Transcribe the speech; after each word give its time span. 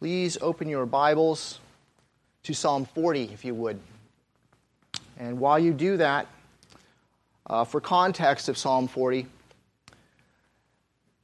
please 0.00 0.38
open 0.40 0.66
your 0.66 0.86
Bibles 0.86 1.60
to 2.42 2.54
Psalm 2.54 2.86
40, 2.86 3.24
if 3.34 3.44
you 3.44 3.54
would. 3.54 3.78
And 5.18 5.38
while 5.38 5.58
you 5.58 5.74
do 5.74 5.98
that, 5.98 6.26
uh, 7.46 7.64
for 7.64 7.82
context 7.82 8.48
of 8.48 8.56
Psalm 8.56 8.88
40, 8.88 9.26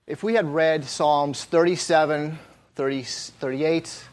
if 0.06 0.22
we 0.22 0.34
had 0.34 0.44
read 0.46 0.84
Psalms 0.84 1.46
37, 1.46 2.38
30, 2.74 3.02
38, 3.02 4.04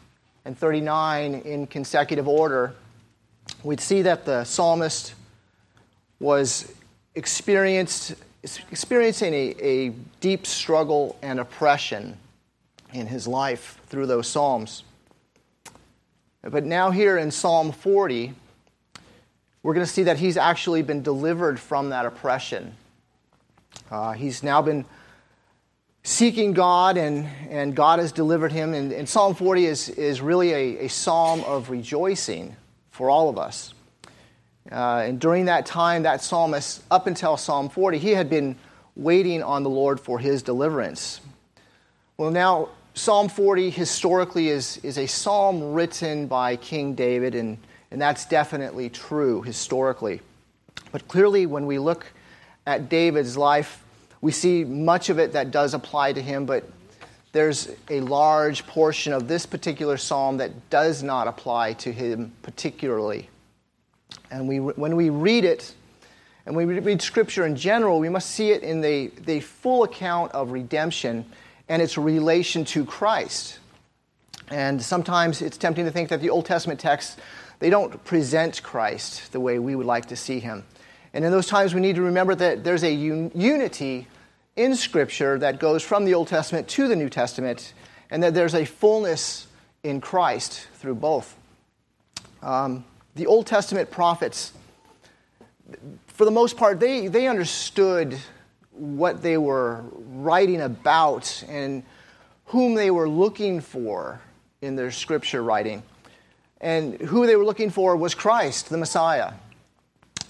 and 0.46 0.56
39 0.56 1.34
in 1.34 1.66
consecutive 1.66 2.26
order, 2.26 2.72
we'd 3.64 3.80
see 3.80 4.00
that 4.00 4.24
the 4.24 4.44
psalmist 4.44 5.12
was 6.20 6.72
experiencing 7.14 8.16
a, 9.34 9.54
a 9.60 9.90
deep 10.22 10.46
struggle 10.46 11.18
and 11.20 11.38
oppression 11.38 12.16
in 12.94 13.08
his 13.08 13.28
life 13.28 13.78
through 13.88 14.06
those 14.06 14.26
Psalms. 14.26 14.84
But 16.42 16.64
now, 16.64 16.90
here 16.90 17.18
in 17.18 17.30
Psalm 17.30 17.72
40, 17.72 18.34
we're 19.62 19.74
going 19.74 19.84
to 19.84 19.92
see 19.92 20.04
that 20.04 20.18
he's 20.18 20.36
actually 20.36 20.82
been 20.82 21.02
delivered 21.02 21.58
from 21.58 21.90
that 21.90 22.06
oppression. 22.06 22.74
Uh, 23.90 24.12
he's 24.12 24.42
now 24.42 24.62
been 24.62 24.84
seeking 26.02 26.52
God, 26.52 26.96
and, 26.96 27.26
and 27.48 27.74
God 27.74 27.98
has 27.98 28.12
delivered 28.12 28.52
him. 28.52 28.74
And, 28.74 28.92
and 28.92 29.08
Psalm 29.08 29.34
40 29.34 29.66
is, 29.66 29.88
is 29.88 30.20
really 30.20 30.52
a, 30.52 30.84
a 30.84 30.88
psalm 30.88 31.42
of 31.44 31.70
rejoicing 31.70 32.54
for 32.90 33.10
all 33.10 33.28
of 33.28 33.38
us. 33.38 33.74
Uh, 34.70 35.02
and 35.06 35.18
during 35.18 35.46
that 35.46 35.66
time, 35.66 36.04
that 36.04 36.22
psalmist, 36.22 36.82
up 36.90 37.06
until 37.06 37.36
Psalm 37.36 37.68
40, 37.68 37.98
he 37.98 38.10
had 38.10 38.30
been 38.30 38.56
waiting 38.96 39.42
on 39.42 39.62
the 39.62 39.70
Lord 39.70 39.98
for 39.98 40.18
his 40.18 40.42
deliverance. 40.42 41.20
Well, 42.16 42.30
now, 42.30 42.68
Psalm 42.96 43.28
40 43.28 43.70
historically 43.70 44.48
is, 44.48 44.78
is 44.84 44.98
a 44.98 45.06
psalm 45.06 45.72
written 45.72 46.28
by 46.28 46.54
King 46.54 46.94
David, 46.94 47.34
and, 47.34 47.58
and 47.90 48.00
that's 48.00 48.24
definitely 48.24 48.88
true 48.88 49.42
historically. 49.42 50.20
But 50.92 51.08
clearly, 51.08 51.46
when 51.46 51.66
we 51.66 51.80
look 51.80 52.06
at 52.68 52.88
David's 52.88 53.36
life, 53.36 53.82
we 54.20 54.30
see 54.30 54.62
much 54.62 55.10
of 55.10 55.18
it 55.18 55.32
that 55.32 55.50
does 55.50 55.74
apply 55.74 56.12
to 56.12 56.22
him, 56.22 56.46
but 56.46 56.70
there's 57.32 57.68
a 57.90 57.98
large 57.98 58.64
portion 58.68 59.12
of 59.12 59.26
this 59.26 59.44
particular 59.44 59.96
psalm 59.96 60.36
that 60.36 60.70
does 60.70 61.02
not 61.02 61.26
apply 61.26 61.72
to 61.72 61.92
him 61.92 62.30
particularly. 62.42 63.28
And 64.30 64.46
we, 64.46 64.60
when 64.60 64.94
we 64.94 65.10
read 65.10 65.44
it, 65.44 65.74
and 66.46 66.54
we 66.54 66.64
read 66.64 67.02
Scripture 67.02 67.44
in 67.44 67.56
general, 67.56 67.98
we 67.98 68.08
must 68.08 68.30
see 68.30 68.52
it 68.52 68.62
in 68.62 68.82
the, 68.82 69.10
the 69.24 69.40
full 69.40 69.82
account 69.82 70.30
of 70.30 70.52
redemption 70.52 71.24
and 71.68 71.80
its 71.80 71.96
relation 71.96 72.64
to 72.66 72.84
Christ. 72.84 73.58
And 74.50 74.82
sometimes 74.82 75.40
it's 75.42 75.56
tempting 75.56 75.84
to 75.84 75.90
think 75.90 76.10
that 76.10 76.20
the 76.20 76.30
Old 76.30 76.46
Testament 76.46 76.80
texts 76.80 77.16
they 77.60 77.70
don't 77.70 78.02
present 78.04 78.62
Christ 78.62 79.32
the 79.32 79.40
way 79.40 79.58
we 79.58 79.74
would 79.74 79.86
like 79.86 80.06
to 80.06 80.16
see 80.16 80.40
him. 80.40 80.64
And 81.12 81.24
in 81.24 81.30
those 81.30 81.46
times 81.46 81.72
we 81.74 81.80
need 81.80 81.96
to 81.96 82.02
remember 82.02 82.34
that 82.34 82.64
there's 82.64 82.84
a 82.84 82.92
un- 82.92 83.30
unity 83.34 84.08
in 84.56 84.76
Scripture 84.76 85.38
that 85.38 85.58
goes 85.58 85.82
from 85.82 86.04
the 86.04 86.14
Old 86.14 86.28
Testament 86.28 86.68
to 86.68 86.88
the 86.88 86.96
New 86.96 87.08
Testament, 87.08 87.72
and 88.10 88.22
that 88.22 88.34
there's 88.34 88.54
a 88.54 88.64
fullness 88.64 89.46
in 89.82 90.00
Christ 90.00 90.68
through 90.74 90.96
both. 90.96 91.36
Um, 92.42 92.84
the 93.14 93.26
Old 93.26 93.46
Testament 93.46 93.90
prophets, 93.90 94.52
for 96.08 96.24
the 96.24 96.30
most 96.30 96.56
part, 96.56 96.80
they, 96.80 97.06
they 97.06 97.26
understood 97.26 98.16
what 98.74 99.22
they 99.22 99.38
were 99.38 99.84
writing 99.92 100.60
about 100.60 101.44
and 101.48 101.82
whom 102.46 102.74
they 102.74 102.90
were 102.90 103.08
looking 103.08 103.60
for 103.60 104.20
in 104.60 104.76
their 104.76 104.90
scripture 104.90 105.42
writing. 105.42 105.82
And 106.60 107.00
who 107.00 107.26
they 107.26 107.36
were 107.36 107.44
looking 107.44 107.70
for 107.70 107.96
was 107.96 108.14
Christ, 108.14 108.70
the 108.70 108.78
Messiah. 108.78 109.32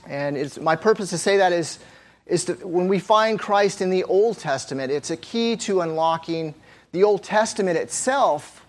And 0.06 0.60
my 0.60 0.76
purpose 0.76 1.10
to 1.10 1.18
say 1.18 1.38
that 1.38 1.52
is, 1.52 1.78
is 2.26 2.46
to, 2.46 2.54
when 2.54 2.88
we 2.88 2.98
find 2.98 3.38
Christ 3.38 3.80
in 3.80 3.90
the 3.90 4.04
Old 4.04 4.38
Testament, 4.38 4.90
it's 4.90 5.10
a 5.10 5.16
key 5.16 5.56
to 5.58 5.80
unlocking 5.80 6.54
the 6.92 7.04
Old 7.04 7.22
Testament 7.22 7.78
itself 7.78 8.66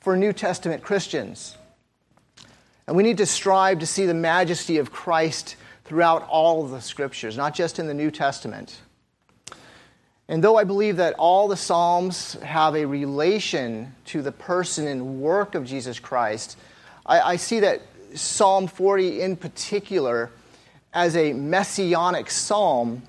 for 0.00 0.16
New 0.16 0.32
Testament 0.32 0.82
Christians. 0.82 1.56
And 2.86 2.96
we 2.96 3.02
need 3.02 3.18
to 3.18 3.26
strive 3.26 3.78
to 3.78 3.86
see 3.86 4.06
the 4.06 4.14
majesty 4.14 4.76
of 4.78 4.92
Christ 4.92 5.56
throughout 5.84 6.26
all 6.28 6.64
of 6.64 6.70
the 6.70 6.80
scriptures, 6.80 7.36
not 7.36 7.54
just 7.54 7.78
in 7.78 7.86
the 7.86 7.94
New 7.94 8.10
Testament. 8.10 8.80
And 10.28 10.42
though 10.42 10.56
I 10.56 10.64
believe 10.64 10.96
that 10.96 11.14
all 11.14 11.48
the 11.48 11.56
Psalms 11.56 12.34
have 12.34 12.74
a 12.74 12.86
relation 12.86 13.94
to 14.06 14.22
the 14.22 14.32
person 14.32 14.86
and 14.86 15.20
work 15.20 15.54
of 15.54 15.66
Jesus 15.66 15.98
Christ, 15.98 16.56
I, 17.04 17.20
I 17.20 17.36
see 17.36 17.60
that 17.60 17.82
Psalm 18.14 18.66
40 18.66 19.20
in 19.20 19.36
particular, 19.36 20.30
as 20.94 21.16
a 21.16 21.32
messianic 21.32 22.30
psalm, 22.30 23.02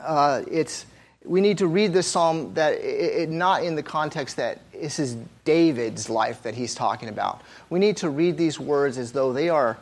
uh, 0.00 0.42
it's, 0.50 0.86
we 1.24 1.40
need 1.40 1.58
to 1.58 1.68
read 1.68 1.92
this 1.92 2.08
psalm 2.08 2.54
that 2.54 2.74
it, 2.74 3.22
it, 3.22 3.30
not 3.30 3.62
in 3.62 3.76
the 3.76 3.82
context 3.82 4.36
that 4.36 4.60
this 4.72 4.98
is 4.98 5.16
David's 5.44 6.10
life 6.10 6.42
that 6.42 6.54
he's 6.54 6.74
talking 6.74 7.08
about. 7.08 7.42
We 7.70 7.78
need 7.78 7.96
to 7.98 8.10
read 8.10 8.36
these 8.36 8.58
words 8.58 8.98
as 8.98 9.12
though 9.12 9.32
they 9.32 9.48
are 9.48 9.78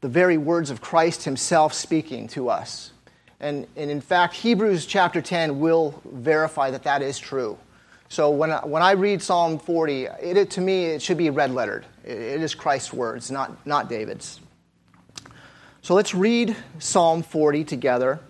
the 0.00 0.08
very 0.08 0.38
words 0.38 0.70
of 0.70 0.80
Christ 0.80 1.22
himself 1.22 1.72
speaking 1.72 2.26
to 2.28 2.48
us. 2.48 2.90
And, 3.42 3.66
and 3.76 3.90
in 3.90 4.00
fact, 4.00 4.34
Hebrews 4.34 4.86
chapter 4.86 5.20
10 5.20 5.58
will 5.58 6.00
verify 6.04 6.70
that 6.70 6.84
that 6.84 7.02
is 7.02 7.18
true. 7.18 7.58
So 8.08 8.30
when 8.30 8.52
I, 8.52 8.64
when 8.64 8.82
I 8.82 8.92
read 8.92 9.20
Psalm 9.20 9.58
40, 9.58 10.04
it, 10.04 10.36
it 10.36 10.50
to 10.52 10.60
me, 10.60 10.84
it 10.86 11.02
should 11.02 11.18
be 11.18 11.28
red 11.28 11.50
lettered. 11.50 11.84
It, 12.04 12.16
it 12.16 12.42
is 12.42 12.54
Christ's 12.54 12.92
words, 12.92 13.32
not, 13.32 13.66
not 13.66 13.88
David's. 13.88 14.40
So 15.82 15.94
let's 15.94 16.14
read 16.14 16.54
Psalm 16.78 17.24
40 17.24 17.64
together. 17.64 18.20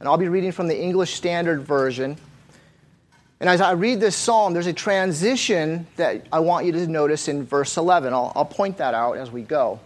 And 0.00 0.08
I'll 0.08 0.16
be 0.16 0.28
reading 0.28 0.52
from 0.52 0.66
the 0.66 0.80
English 0.80 1.12
Standard 1.12 1.62
Version. 1.62 2.16
And 3.40 3.50
as 3.50 3.60
I 3.60 3.72
read 3.72 4.00
this 4.00 4.16
psalm, 4.16 4.54
there's 4.54 4.66
a 4.66 4.72
transition 4.72 5.86
that 5.96 6.26
I 6.32 6.40
want 6.40 6.64
you 6.64 6.72
to 6.72 6.86
notice 6.86 7.28
in 7.28 7.44
verse 7.44 7.76
11. 7.76 8.14
I'll, 8.14 8.32
I'll 8.34 8.44
point 8.46 8.78
that 8.78 8.94
out 8.94 9.18
as 9.18 9.30
we 9.30 9.42
go. 9.42 9.80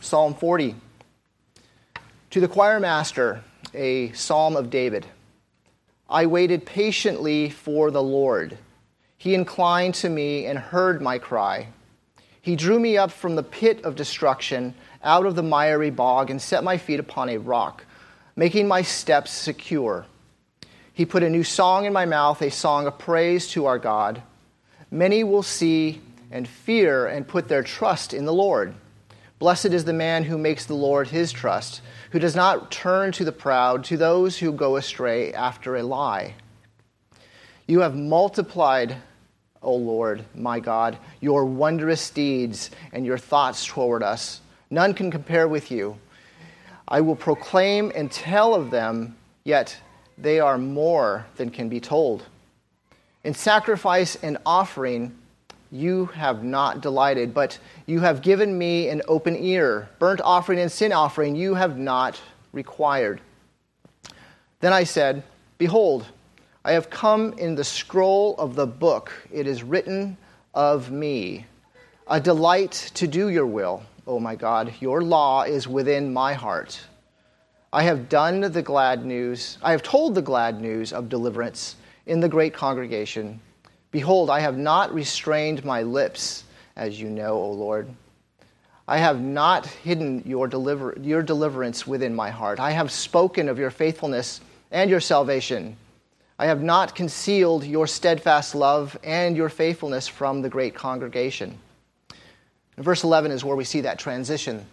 Psalm 0.00 0.34
40. 0.34 0.74
To 2.38 2.46
the 2.46 2.54
choir 2.54 2.78
master, 2.78 3.42
a 3.74 4.12
psalm 4.12 4.54
of 4.54 4.70
David. 4.70 5.04
I 6.08 6.26
waited 6.26 6.64
patiently 6.64 7.50
for 7.50 7.90
the 7.90 8.00
Lord. 8.00 8.56
He 9.16 9.34
inclined 9.34 9.96
to 9.96 10.08
me 10.08 10.46
and 10.46 10.56
heard 10.56 11.02
my 11.02 11.18
cry. 11.18 11.66
He 12.40 12.54
drew 12.54 12.78
me 12.78 12.96
up 12.96 13.10
from 13.10 13.34
the 13.34 13.42
pit 13.42 13.84
of 13.84 13.96
destruction, 13.96 14.76
out 15.02 15.26
of 15.26 15.34
the 15.34 15.42
miry 15.42 15.90
bog, 15.90 16.30
and 16.30 16.40
set 16.40 16.62
my 16.62 16.78
feet 16.78 17.00
upon 17.00 17.28
a 17.28 17.38
rock, 17.38 17.84
making 18.36 18.68
my 18.68 18.82
steps 18.82 19.32
secure. 19.32 20.06
He 20.92 21.04
put 21.04 21.24
a 21.24 21.28
new 21.28 21.42
song 21.42 21.86
in 21.86 21.92
my 21.92 22.06
mouth, 22.06 22.40
a 22.40 22.52
song 22.52 22.86
of 22.86 23.00
praise 23.00 23.48
to 23.48 23.66
our 23.66 23.80
God. 23.80 24.22
Many 24.92 25.24
will 25.24 25.42
see 25.42 26.00
and 26.30 26.46
fear 26.46 27.04
and 27.08 27.26
put 27.26 27.48
their 27.48 27.64
trust 27.64 28.14
in 28.14 28.26
the 28.26 28.32
Lord. 28.32 28.76
Blessed 29.38 29.66
is 29.66 29.84
the 29.84 29.92
man 29.92 30.24
who 30.24 30.36
makes 30.36 30.66
the 30.66 30.74
Lord 30.74 31.08
his 31.08 31.32
trust 31.32 31.80
who 32.10 32.18
does 32.18 32.34
not 32.34 32.70
turn 32.70 33.12
to 33.12 33.24
the 33.24 33.32
proud, 33.32 33.84
to 33.84 33.96
those 33.96 34.38
who 34.38 34.52
go 34.52 34.76
astray 34.76 35.32
after 35.32 35.76
a 35.76 35.82
lie. 35.82 36.34
You 37.66 37.80
have 37.80 37.94
multiplied, 37.94 38.96
O 39.62 39.74
Lord, 39.74 40.24
my 40.34 40.60
God, 40.60 40.96
your 41.20 41.44
wondrous 41.44 42.08
deeds 42.10 42.70
and 42.92 43.04
your 43.04 43.18
thoughts 43.18 43.66
toward 43.66 44.02
us. 44.02 44.40
None 44.70 44.94
can 44.94 45.10
compare 45.10 45.48
with 45.48 45.70
you. 45.70 45.98
I 46.86 47.02
will 47.02 47.16
proclaim 47.16 47.92
and 47.94 48.10
tell 48.10 48.54
of 48.54 48.70
them, 48.70 49.16
yet 49.44 49.76
they 50.16 50.40
are 50.40 50.56
more 50.56 51.26
than 51.36 51.50
can 51.50 51.68
be 51.68 51.80
told. 51.80 52.24
In 53.24 53.34
sacrifice 53.34 54.16
and 54.16 54.38
offering, 54.46 55.17
you 55.70 56.06
have 56.06 56.42
not 56.42 56.80
delighted, 56.80 57.34
but 57.34 57.58
you 57.86 58.00
have 58.00 58.22
given 58.22 58.56
me 58.56 58.88
an 58.88 59.02
open 59.08 59.36
ear. 59.36 59.88
Burnt 59.98 60.20
offering 60.22 60.58
and 60.58 60.72
sin 60.72 60.92
offering 60.92 61.36
you 61.36 61.54
have 61.54 61.78
not 61.78 62.20
required. 62.52 63.20
Then 64.60 64.72
I 64.72 64.84
said, 64.84 65.22
Behold, 65.58 66.06
I 66.64 66.72
have 66.72 66.90
come 66.90 67.32
in 67.34 67.54
the 67.54 67.64
scroll 67.64 68.34
of 68.36 68.54
the 68.54 68.66
book. 68.66 69.12
It 69.32 69.46
is 69.46 69.62
written 69.62 70.16
of 70.54 70.90
me. 70.90 71.46
A 72.06 72.20
delight 72.20 72.90
to 72.94 73.06
do 73.06 73.28
your 73.28 73.46
will, 73.46 73.82
O 74.06 74.18
my 74.18 74.34
God. 74.34 74.74
Your 74.80 75.02
law 75.02 75.42
is 75.42 75.68
within 75.68 76.12
my 76.12 76.32
heart. 76.32 76.80
I 77.72 77.82
have 77.82 78.08
done 78.08 78.40
the 78.40 78.62
glad 78.62 79.04
news. 79.04 79.58
I 79.62 79.72
have 79.72 79.82
told 79.82 80.14
the 80.14 80.22
glad 80.22 80.60
news 80.60 80.92
of 80.92 81.10
deliverance 81.10 81.76
in 82.06 82.20
the 82.20 82.28
great 82.28 82.54
congregation. 82.54 83.40
Behold, 83.90 84.30
I 84.30 84.40
have 84.40 84.58
not 84.58 84.92
restrained 84.92 85.64
my 85.64 85.82
lips, 85.82 86.44
as 86.76 87.00
you 87.00 87.08
know, 87.08 87.32
O 87.32 87.50
Lord. 87.50 87.88
I 88.86 88.98
have 88.98 89.20
not 89.20 89.66
hidden 89.66 90.22
your, 90.24 90.48
deliver- 90.48 90.96
your 91.00 91.22
deliverance 91.22 91.86
within 91.86 92.14
my 92.14 92.30
heart. 92.30 92.58
I 92.58 92.70
have 92.70 92.90
spoken 92.90 93.48
of 93.48 93.58
your 93.58 93.70
faithfulness 93.70 94.40
and 94.70 94.90
your 94.90 95.00
salvation. 95.00 95.76
I 96.38 96.46
have 96.46 96.62
not 96.62 96.94
concealed 96.94 97.64
your 97.64 97.86
steadfast 97.86 98.54
love 98.54 98.98
and 99.02 99.36
your 99.36 99.48
faithfulness 99.48 100.06
from 100.06 100.40
the 100.40 100.48
great 100.48 100.74
congregation. 100.74 101.58
And 102.76 102.84
verse 102.84 103.04
11 103.04 103.32
is 103.32 103.44
where 103.44 103.56
we 103.56 103.64
see 103.64 103.82
that 103.82 103.98
transition. 103.98 104.64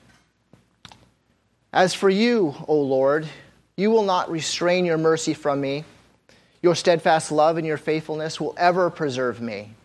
As 1.73 1.93
for 1.93 2.09
you, 2.09 2.55
O 2.67 2.79
Lord, 2.79 3.27
you 3.75 3.91
will 3.91 4.03
not 4.03 4.31
restrain 4.31 4.85
your 4.85 4.97
mercy 4.97 5.33
from 5.33 5.59
me. 5.59 5.83
Your 6.65 6.73
steadfast 6.73 7.31
love 7.31 7.57
and 7.57 7.67
your 7.67 7.77
faithfulness 7.77 8.41
will 8.41 8.55
ever 8.57 8.89
preserve 8.89 9.39
me. 9.39 9.75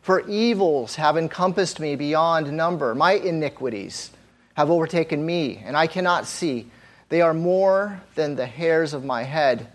For 0.00 0.26
evils 0.26 0.94
have 0.94 1.18
encompassed 1.18 1.78
me 1.78 1.94
beyond 1.94 2.50
number. 2.50 2.94
My 2.94 3.12
iniquities 3.12 4.10
have 4.54 4.70
overtaken 4.70 5.26
me, 5.26 5.62
and 5.62 5.76
I 5.76 5.86
cannot 5.86 6.26
see. 6.26 6.70
They 7.10 7.20
are 7.20 7.34
more 7.34 8.00
than 8.14 8.34
the 8.34 8.46
hairs 8.46 8.94
of 8.94 9.04
my 9.04 9.24
head. 9.24 9.66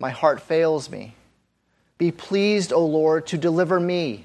My 0.00 0.10
heart 0.10 0.40
fails 0.40 0.90
me. 0.90 1.14
Be 1.96 2.10
pleased, 2.10 2.72
O 2.72 2.84
Lord, 2.84 3.28
to 3.28 3.38
deliver 3.38 3.78
me. 3.78 4.24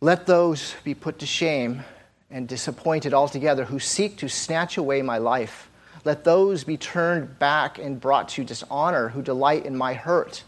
Let 0.00 0.24
those 0.26 0.76
be 0.84 0.94
put 0.94 1.18
to 1.18 1.26
shame 1.26 1.82
and 2.30 2.46
disappointed 2.46 3.12
altogether 3.12 3.64
who 3.64 3.80
seek 3.80 4.18
to 4.18 4.28
snatch 4.28 4.76
away 4.76 5.02
my 5.02 5.18
life. 5.18 5.68
Let 6.04 6.24
those 6.24 6.64
be 6.64 6.76
turned 6.76 7.38
back 7.38 7.78
and 7.78 8.00
brought 8.00 8.28
to 8.30 8.44
dishonor 8.44 9.08
who 9.08 9.22
delight 9.22 9.64
in 9.64 9.76
my 9.76 9.94
hurt. 9.94 10.42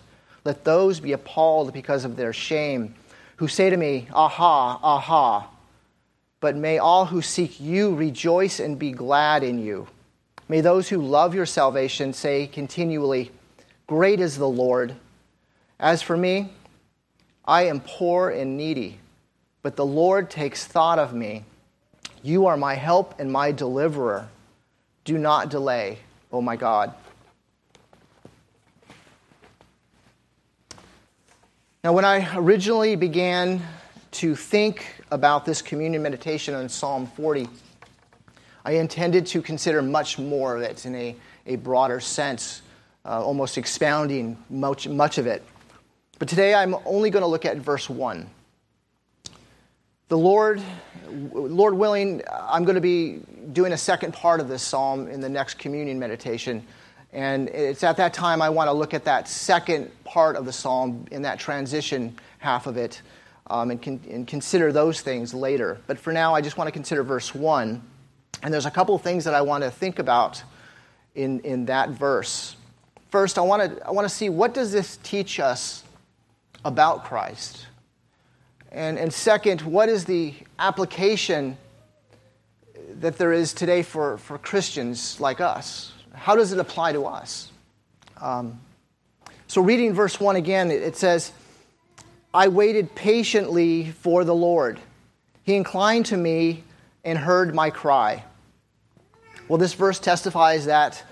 Let 0.45 0.65
those 0.65 1.01
be 1.01 1.13
appalled 1.13 1.73
because 1.73 2.05
of 2.05 2.17
their 2.17 2.33
shame, 2.33 2.95
who 3.37 3.49
say 3.49 3.71
to 3.71 3.77
me, 3.77 4.09
Aha, 4.13 4.81
aha. 4.83 5.49
But 6.41 6.57
may 6.57 6.79
all 6.79 7.07
who 7.07 7.23
seek 7.23 7.61
you 7.61 7.95
rejoice 7.95 8.61
and 8.61 8.79
be 8.79 8.93
glad 8.93 9.43
in 9.43 9.59
you. 9.59 9.87
May 10.49 10.61
those 10.61 10.89
who 10.89 10.99
love 10.99 11.35
your 11.35 11.47
salvation 11.47 12.13
say 12.13 12.47
continually, 12.47 13.31
Great 13.87 14.21
is 14.21 14.37
the 14.37 14.49
Lord. 14.49 14.95
As 15.79 16.03
for 16.03 16.17
me, 16.17 16.53
I 17.45 17.63
am 17.63 17.81
poor 17.81 18.31
and 18.31 18.57
needy, 18.57 18.99
but 19.63 19.77
the 19.77 19.87
Lord 19.87 20.31
takes 20.31 20.67
thought 20.67 20.99
of 20.99 21.15
me. 21.15 21.45
You 22.23 22.47
are 22.47 22.57
my 22.57 22.75
help 22.75 23.19
and 23.19 23.31
my 23.31 23.53
deliverer. 23.53 24.29
Do 25.05 25.19
not 25.19 25.51
delay, 25.51 25.99
oh 26.33 26.41
my 26.41 26.57
God. 26.57 26.95
Now, 31.83 31.93
when 31.93 32.07
I 32.07 32.35
originally 32.39 32.97
began 32.97 33.61
to 34.13 34.35
think 34.35 35.03
about 35.11 35.45
this 35.45 35.61
communion 35.61 36.03
meditation 36.03 36.55
on 36.55 36.71
Psalm 36.71 37.07
40, 37.07 37.47
I 38.65 38.73
intended 38.73 39.27
to 39.27 39.43
consider 39.43 39.83
much 39.83 40.19
more 40.19 40.57
of 40.57 40.63
it 40.63 40.87
in 40.87 40.95
a, 40.95 41.15
a 41.45 41.57
broader 41.57 42.01
sense, 42.01 42.63
uh, 43.05 43.23
almost 43.23 43.59
expounding 43.59 44.39
much, 44.49 44.89
much 44.89 45.19
of 45.19 45.27
it. 45.27 45.43
But 46.19 46.29
today 46.29 46.55
I'm 46.55 46.75
only 46.87 47.11
going 47.11 47.23
to 47.23 47.29
look 47.29 47.45
at 47.45 47.59
verse 47.59 47.91
1. 47.91 48.31
The 50.09 50.19
Lord, 50.19 50.63
Lord 51.33 51.75
willing, 51.75 52.21
I'm 52.31 52.65
going 52.65 52.75
to 52.75 52.81
be 52.83 53.21
doing 53.53 53.73
a 53.73 53.79
second 53.79 54.13
part 54.13 54.39
of 54.39 54.49
this 54.49 54.63
psalm 54.63 55.09
in 55.09 55.21
the 55.21 55.31
next 55.31 55.55
communion 55.55 55.99
meditation. 55.99 56.67
And 57.15 57.49
it's 57.49 57.83
at 57.83 57.97
that 57.97 58.13
time 58.13 58.43
I 58.43 58.51
want 58.51 58.69
to 58.69 58.73
look 58.73 58.93
at 58.93 59.05
that 59.05 59.29
second 59.29 59.91
part 60.05 60.37
of 60.37 60.45
the 60.45 60.53
psalm 60.53 61.07
in 61.11 61.23
that 61.23 61.39
transition 61.39 62.19
half 62.39 62.67
of 62.67 62.77
it 62.77 63.01
um, 63.47 63.71
and, 63.71 63.81
con- 63.83 64.01
and 64.11 64.27
consider 64.27 64.73
those 64.73 65.01
things 65.01 65.33
later. 65.33 65.81
But 65.87 65.99
for 65.99 66.13
now, 66.13 66.35
I 66.35 66.43
just 66.43 66.59
want 66.59 66.69
to 66.69 66.73
consider 66.73 67.03
verse 67.03 67.35
1. 67.35 67.83
And 68.43 68.53
there's 68.53 68.67
a 68.67 68.71
couple 68.71 68.95
of 68.95 69.01
things 69.01 69.25
that 69.25 69.35
I 69.35 69.41
want 69.41 69.65
to 69.65 69.71
think 69.71 69.99
about 69.99 70.43
in, 71.15 71.41
in 71.41 71.65
that 71.67 71.91
verse. 71.91 72.57
First, 73.11 73.39
I 73.39 73.43
want, 73.43 73.79
to, 73.79 73.87
I 73.87 73.91
want 73.91 74.07
to 74.07 74.15
see 74.15 74.29
what 74.29 74.53
does 74.53 74.71
this 74.71 74.99
teach 75.03 75.41
us 75.41 75.83
about 76.63 77.05
Christ? 77.05 77.69
And, 78.75 78.99
and 78.99 79.13
second, 79.15 79.63
what 79.63 79.89
is 79.89 80.05
the 80.05 80.35
application 80.59 81.57
that 83.01 83.19
there 83.19 83.33
is 83.33 83.55
today 83.55 83.83
for, 83.83 84.19
for 84.19 84.37
Christians 84.37 85.21
like 85.21 85.41
us? 85.41 85.93
how 86.15 86.37
does 86.37 86.53
it 86.53 86.59
apply 86.59 86.93
to 86.93 87.07
us? 87.07 87.51
Um, 88.21 88.61
so, 89.47 89.61
reading 89.61 89.93
verse 89.93 90.19
1 90.19 90.37
again, 90.37 90.71
it 90.71 90.97
says, 90.97 91.33
I 92.33 92.49
waited 92.49 92.95
patiently 92.95 93.91
for 93.91 94.25
the 94.25 94.35
Lord. 94.35 94.81
He 95.43 95.55
inclined 95.55 96.07
to 96.07 96.17
me 96.17 96.65
and 97.05 97.19
heard 97.19 97.55
my 97.55 97.71
cry. 97.71 98.25
Well, 99.49 99.59
this 99.59 99.75
verse 99.75 99.99
testifies 99.99 100.67
that 100.67 101.03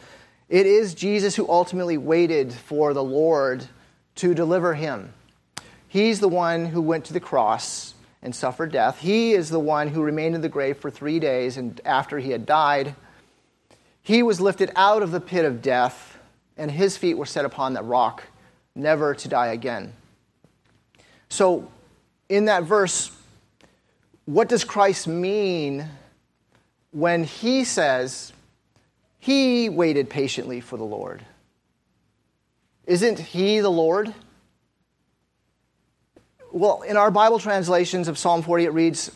it 0.48 0.66
is 0.66 0.94
Jesus 0.94 1.36
who 1.36 1.48
ultimately 1.48 1.98
waited 1.98 2.52
for 2.52 2.94
the 2.94 3.04
Lord 3.04 3.66
to 4.16 4.34
deliver 4.34 4.74
him. 4.74 5.12
He's 5.92 6.20
the 6.20 6.28
one 6.28 6.64
who 6.64 6.80
went 6.80 7.04
to 7.04 7.12
the 7.12 7.20
cross 7.20 7.92
and 8.22 8.34
suffered 8.34 8.72
death. 8.72 9.00
He 9.00 9.32
is 9.32 9.50
the 9.50 9.60
one 9.60 9.88
who 9.88 10.00
remained 10.00 10.34
in 10.34 10.40
the 10.40 10.48
grave 10.48 10.78
for 10.78 10.90
three 10.90 11.20
days, 11.20 11.58
and 11.58 11.78
after 11.84 12.18
he 12.18 12.30
had 12.30 12.46
died, 12.46 12.94
he 14.00 14.22
was 14.22 14.40
lifted 14.40 14.70
out 14.74 15.02
of 15.02 15.10
the 15.10 15.20
pit 15.20 15.44
of 15.44 15.60
death, 15.60 16.16
and 16.56 16.70
his 16.70 16.96
feet 16.96 17.18
were 17.18 17.26
set 17.26 17.44
upon 17.44 17.74
that 17.74 17.84
rock, 17.84 18.22
never 18.74 19.14
to 19.14 19.28
die 19.28 19.48
again. 19.48 19.92
So, 21.28 21.70
in 22.30 22.46
that 22.46 22.62
verse, 22.62 23.10
what 24.24 24.48
does 24.48 24.64
Christ 24.64 25.06
mean 25.06 25.90
when 26.92 27.24
he 27.24 27.64
says 27.64 28.32
he 29.18 29.68
waited 29.68 30.08
patiently 30.08 30.62
for 30.62 30.78
the 30.78 30.84
Lord? 30.84 31.22
Isn't 32.86 33.18
he 33.18 33.60
the 33.60 33.68
Lord? 33.68 34.14
Well, 36.52 36.82
in 36.82 36.98
our 36.98 37.10
Bible 37.10 37.38
translations 37.38 38.08
of 38.08 38.18
Psalm 38.18 38.42
40, 38.42 38.64
it 38.64 38.74
reads, 38.74 39.10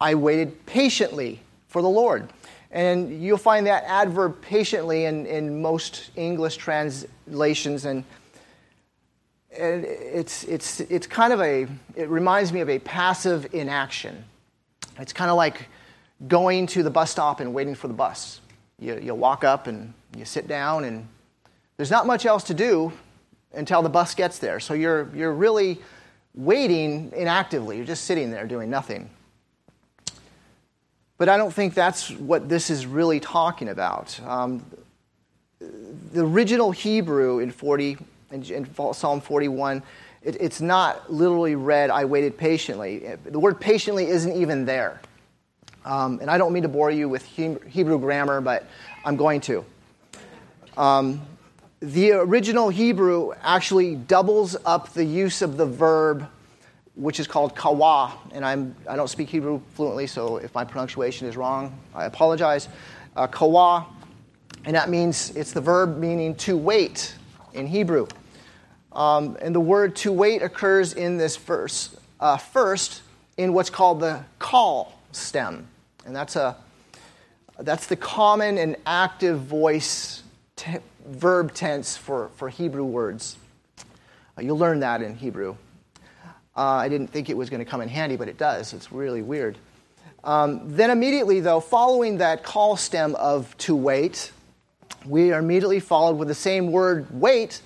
I 0.00 0.16
waited 0.16 0.66
patiently 0.66 1.38
for 1.68 1.82
the 1.82 1.88
Lord. 1.88 2.28
And 2.72 3.22
you'll 3.22 3.38
find 3.38 3.68
that 3.68 3.84
adverb 3.84 4.42
patiently 4.42 5.04
in, 5.04 5.24
in 5.26 5.62
most 5.62 6.10
English 6.16 6.56
translations. 6.56 7.84
And, 7.84 8.02
and 9.56 9.84
it's, 9.84 10.42
it's, 10.42 10.80
it's 10.80 11.06
kind 11.06 11.32
of 11.32 11.40
a, 11.40 11.68
it 11.94 12.08
reminds 12.08 12.52
me 12.52 12.58
of 12.58 12.68
a 12.68 12.80
passive 12.80 13.54
inaction. 13.54 14.24
It's 14.98 15.12
kind 15.12 15.30
of 15.30 15.36
like 15.36 15.68
going 16.26 16.66
to 16.68 16.82
the 16.82 16.90
bus 16.90 17.12
stop 17.12 17.38
and 17.38 17.54
waiting 17.54 17.76
for 17.76 17.86
the 17.86 17.94
bus. 17.94 18.40
You, 18.80 18.98
you 18.98 19.14
walk 19.14 19.44
up 19.44 19.68
and 19.68 19.94
you 20.16 20.24
sit 20.24 20.48
down, 20.48 20.82
and 20.82 21.06
there's 21.76 21.90
not 21.92 22.04
much 22.04 22.26
else 22.26 22.42
to 22.44 22.54
do 22.54 22.92
until 23.52 23.80
the 23.80 23.88
bus 23.88 24.16
gets 24.16 24.38
there. 24.38 24.58
So 24.58 24.74
you're, 24.74 25.08
you're 25.14 25.32
really 25.32 25.78
waiting 26.34 27.12
inactively. 27.14 27.76
You're 27.76 27.86
just 27.86 28.04
sitting 28.04 28.30
there 28.30 28.46
doing 28.46 28.70
nothing. 28.70 29.10
But 31.18 31.28
I 31.28 31.36
don't 31.36 31.52
think 31.52 31.74
that's 31.74 32.10
what 32.10 32.48
this 32.48 32.70
is 32.70 32.86
really 32.86 33.20
talking 33.20 33.68
about. 33.68 34.18
Um, 34.26 34.64
the 35.58 36.24
original 36.24 36.70
Hebrew 36.70 37.40
in 37.40 37.50
40, 37.50 37.98
in, 38.30 38.74
Psalm 38.94 39.20
41, 39.20 39.82
it, 40.22 40.36
it's 40.40 40.60
not 40.60 41.12
literally 41.12 41.56
read, 41.56 41.90
I 41.90 42.04
waited 42.06 42.38
patiently. 42.38 43.16
The 43.24 43.38
word 43.38 43.60
patiently 43.60 44.06
isn't 44.06 44.34
even 44.34 44.64
there. 44.64 45.00
Um, 45.84 46.18
and 46.20 46.30
I 46.30 46.38
don't 46.38 46.52
mean 46.52 46.62
to 46.62 46.68
bore 46.68 46.90
you 46.90 47.08
with 47.08 47.24
Hebrew 47.24 47.98
grammar, 47.98 48.40
but 48.40 48.66
I'm 49.04 49.16
going 49.16 49.40
to. 49.42 49.64
Um, 50.76 51.20
the 51.80 52.12
original 52.12 52.68
Hebrew 52.68 53.32
actually 53.42 53.96
doubles 53.96 54.56
up 54.64 54.92
the 54.92 55.04
use 55.04 55.40
of 55.42 55.56
the 55.56 55.66
verb 55.66 56.28
which 56.94 57.18
is 57.18 57.26
called 57.26 57.56
kawa. 57.56 58.12
And 58.32 58.44
I'm, 58.44 58.76
I 58.86 58.96
don't 58.96 59.08
speak 59.08 59.30
Hebrew 59.30 59.60
fluently, 59.74 60.06
so 60.06 60.36
if 60.36 60.54
my 60.54 60.64
pronunciation 60.64 61.26
is 61.26 61.36
wrong, 61.36 61.78
I 61.94 62.04
apologize. 62.04 62.68
Uh, 63.16 63.26
kawa, 63.26 63.86
and 64.64 64.76
that 64.76 64.90
means 64.90 65.34
it's 65.34 65.52
the 65.52 65.60
verb 65.60 65.96
meaning 65.96 66.34
to 66.36 66.56
wait 66.56 67.14
in 67.54 67.66
Hebrew. 67.66 68.06
Um, 68.92 69.38
and 69.40 69.54
the 69.54 69.60
word 69.60 69.96
to 69.96 70.12
wait 70.12 70.42
occurs 70.42 70.92
in 70.92 71.16
this 71.16 71.36
verse 71.36 71.96
uh, 72.18 72.36
first 72.36 73.02
in 73.38 73.54
what's 73.54 73.70
called 73.70 74.00
the 74.00 74.22
Qal 74.38 74.88
stem. 75.12 75.66
And 76.04 76.14
that's, 76.14 76.36
a, 76.36 76.56
that's 77.58 77.86
the 77.86 77.96
common 77.96 78.58
and 78.58 78.76
active 78.84 79.40
voice 79.40 80.22
te- 80.56 80.78
verb 81.06 81.54
tense 81.54 81.96
for, 81.96 82.30
for 82.36 82.48
Hebrew 82.48 82.84
words. 82.84 83.36
Uh, 84.36 84.42
you'll 84.42 84.58
learn 84.58 84.80
that 84.80 85.02
in 85.02 85.14
Hebrew. 85.14 85.56
Uh, 86.56 86.60
I 86.60 86.88
didn't 86.88 87.08
think 87.08 87.30
it 87.30 87.36
was 87.36 87.50
going 87.50 87.64
to 87.64 87.70
come 87.70 87.80
in 87.80 87.88
handy, 87.88 88.16
but 88.16 88.28
it 88.28 88.38
does. 88.38 88.72
It's 88.72 88.92
really 88.92 89.22
weird. 89.22 89.56
Um, 90.22 90.74
then, 90.76 90.90
immediately, 90.90 91.40
though, 91.40 91.60
following 91.60 92.18
that 92.18 92.42
Qal 92.42 92.78
stem 92.78 93.14
of 93.14 93.56
to 93.58 93.74
wait, 93.74 94.32
we 95.06 95.32
are 95.32 95.38
immediately 95.38 95.80
followed 95.80 96.18
with 96.18 96.28
the 96.28 96.34
same 96.34 96.72
word 96.72 97.06
wait, 97.10 97.62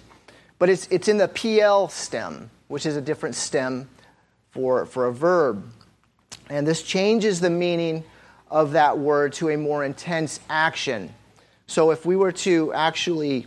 but 0.59 0.69
it's, 0.69 0.87
it's 0.89 1.09
in 1.09 1.17
the 1.17 1.27
Piel 1.27 1.91
stem, 1.91 2.51
which 2.69 2.87
is 2.87 2.97
a 2.97 3.01
different 3.01 3.35
stem 3.35 3.89
for, 4.53 4.87
for 4.87 5.07
a 5.07 5.13
verb. 5.13 5.69
And 6.49 6.67
this 6.67 6.83
changes 6.83 7.41
the 7.41 7.51
meaning 7.51 8.05
of 8.51 8.73
that 8.73 8.99
word 8.99 9.33
to 9.35 9.51
a 9.51 9.57
more 9.57 9.85
intense 9.85 10.39
action. 10.49 11.13
So, 11.67 11.91
if 11.91 12.05
we 12.05 12.17
were 12.17 12.33
to 12.33 12.73
actually 12.73 13.47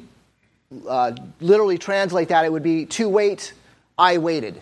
uh, 0.88 1.14
literally 1.40 1.78
translate 1.78 2.30
that, 2.30 2.46
it 2.46 2.52
would 2.52 2.64
be 2.64 2.86
to 2.86 3.08
wait, 3.08 3.54
I 3.98 4.18
waited. 4.18 4.62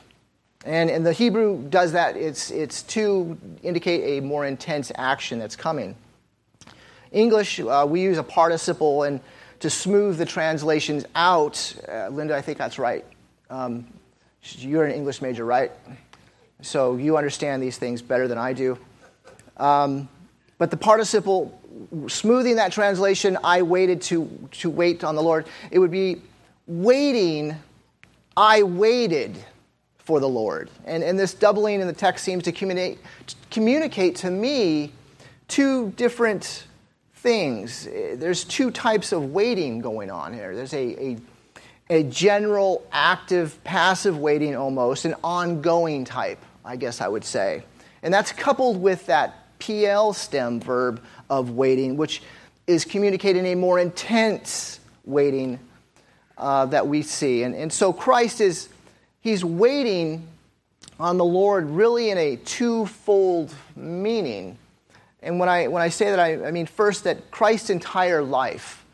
And, 0.65 0.89
and 0.89 1.05
the 1.05 1.13
Hebrew 1.13 1.61
does 1.69 1.91
that, 1.91 2.17
it's, 2.17 2.49
it's 2.49 2.81
to 2.83 3.37
indicate 3.61 4.17
a 4.17 4.25
more 4.25 4.45
intense 4.45 4.91
action 4.95 5.37
that's 5.37 5.55
coming. 5.55 5.95
English, 7.11 7.59
uh, 7.59 7.85
we 7.87 8.01
use 8.01 8.17
a 8.17 8.23
participle 8.23 9.03
and 9.03 9.19
to 9.59 9.69
smooth 9.69 10.17
the 10.17 10.25
translations 10.25 11.05
out. 11.15 11.75
Uh, 11.87 12.09
Linda, 12.09 12.35
I 12.35 12.41
think 12.41 12.57
that's 12.57 12.79
right. 12.79 13.05
Um, 13.49 13.87
you're 14.41 14.85
an 14.85 14.91
English 14.91 15.21
major, 15.21 15.45
right? 15.45 15.71
So 16.61 16.95
you 16.97 17.15
understand 17.17 17.61
these 17.61 17.77
things 17.77 18.01
better 18.01 18.27
than 18.27 18.37
I 18.37 18.53
do. 18.53 18.77
Um, 19.57 20.09
but 20.57 20.71
the 20.71 20.77
participle, 20.77 21.59
smoothing 22.07 22.55
that 22.55 22.71
translation, 22.71 23.37
I 23.43 23.61
waited 23.61 24.01
to, 24.03 24.49
to 24.53 24.69
wait 24.69 25.03
on 25.03 25.15
the 25.15 25.23
Lord, 25.23 25.47
it 25.71 25.79
would 25.79 25.91
be 25.91 26.21
waiting, 26.67 27.55
I 28.37 28.63
waited 28.63 29.37
for 29.97 30.19
the 30.19 30.29
Lord. 30.29 30.69
And, 30.85 31.03
and 31.03 31.19
this 31.19 31.33
doubling 31.33 31.81
in 31.81 31.87
the 31.87 31.93
text 31.93 32.23
seems 32.23 32.43
to 32.43 32.51
communicate, 32.51 32.99
to 33.27 33.35
communicate 33.51 34.15
to 34.17 34.31
me 34.31 34.93
two 35.47 35.89
different 35.91 36.65
things. 37.15 37.85
There's 37.85 38.43
two 38.43 38.71
types 38.71 39.11
of 39.11 39.31
waiting 39.31 39.79
going 39.79 40.11
on 40.11 40.33
here. 40.33 40.55
There's 40.55 40.73
a, 40.73 41.03
a, 41.03 41.17
a 41.89 42.03
general, 42.03 42.85
active, 42.91 43.61
passive 43.63 44.17
waiting 44.19 44.55
almost, 44.55 45.05
an 45.05 45.15
ongoing 45.23 46.05
type, 46.05 46.39
I 46.63 46.75
guess 46.75 47.01
I 47.01 47.07
would 47.07 47.23
say. 47.25 47.63
And 48.03 48.13
that's 48.13 48.31
coupled 48.31 48.79
with 48.79 49.07
that 49.07 49.44
Piel 49.65 50.13
stem 50.13 50.59
verb 50.59 51.01
of 51.27 51.51
waiting, 51.51 51.97
which 51.97 52.21
is 52.67 52.85
communicating 52.85 53.47
a 53.47 53.55
more 53.55 53.79
intense 53.79 54.79
waiting 55.05 55.59
uh, 56.37 56.67
that 56.67 56.87
we 56.87 57.01
see. 57.01 57.41
And, 57.41 57.55
and 57.55 57.73
so 57.73 57.91
Christ 57.91 58.41
is, 58.41 58.69
he's 59.21 59.43
waiting 59.43 60.27
on 60.99 61.17
the 61.17 61.25
Lord 61.25 61.67
really 61.69 62.11
in 62.11 62.17
a 62.17 62.35
twofold 62.35 63.53
meaning. 63.75 64.57
And 65.23 65.39
when 65.39 65.49
I, 65.49 65.67
when 65.67 65.81
I 65.81 65.89
say 65.89 66.11
that, 66.11 66.19
I, 66.19 66.45
I 66.45 66.51
mean 66.51 66.67
first 66.67 67.03
that 67.05 67.31
Christ's 67.31 67.71
entire 67.71 68.21
life 68.21 68.85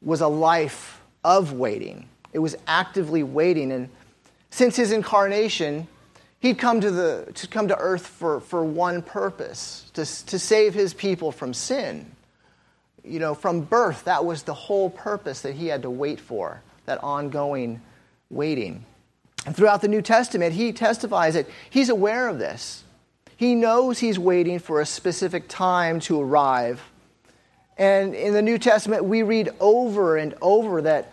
was 0.00 0.20
a 0.20 0.28
life 0.28 1.00
of 1.24 1.54
waiting. 1.54 2.08
It 2.32 2.38
was 2.38 2.56
actively 2.68 3.24
waiting. 3.24 3.72
And 3.72 3.88
since 4.50 4.76
his 4.76 4.92
incarnation, 4.92 5.88
he'd 6.40 6.58
come 6.58 6.80
to, 6.80 6.90
the, 6.90 7.28
to 7.34 7.46
come 7.46 7.68
to 7.68 7.76
earth 7.78 8.06
for, 8.06 8.40
for 8.40 8.64
one 8.64 9.02
purpose 9.02 9.90
to, 9.94 10.04
to 10.26 10.38
save 10.38 10.74
his 10.74 10.92
people 10.92 11.30
from 11.30 11.54
sin. 11.54 12.10
You 13.04 13.18
know, 13.18 13.34
from 13.34 13.62
birth, 13.62 14.04
that 14.04 14.24
was 14.24 14.42
the 14.42 14.54
whole 14.54 14.90
purpose 14.90 15.42
that 15.42 15.54
he 15.54 15.68
had 15.68 15.82
to 15.82 15.90
wait 15.90 16.20
for, 16.20 16.62
that 16.86 17.02
ongoing 17.02 17.80
waiting. 18.28 18.84
And 19.46 19.56
throughout 19.56 19.80
the 19.80 19.88
New 19.88 20.02
Testament, 20.02 20.54
he 20.54 20.72
testifies 20.72 21.34
that 21.34 21.46
he's 21.70 21.88
aware 21.88 22.28
of 22.28 22.38
this. 22.38 22.84
He 23.36 23.54
knows 23.54 23.98
he's 23.98 24.18
waiting 24.18 24.58
for 24.58 24.80
a 24.80 24.86
specific 24.86 25.48
time 25.48 26.00
to 26.00 26.20
arrive. 26.20 26.82
And 27.78 28.14
in 28.14 28.34
the 28.34 28.42
New 28.42 28.58
Testament, 28.58 29.04
we 29.04 29.22
read 29.22 29.48
over 29.60 30.18
and 30.18 30.34
over 30.42 30.82
that 30.82 31.10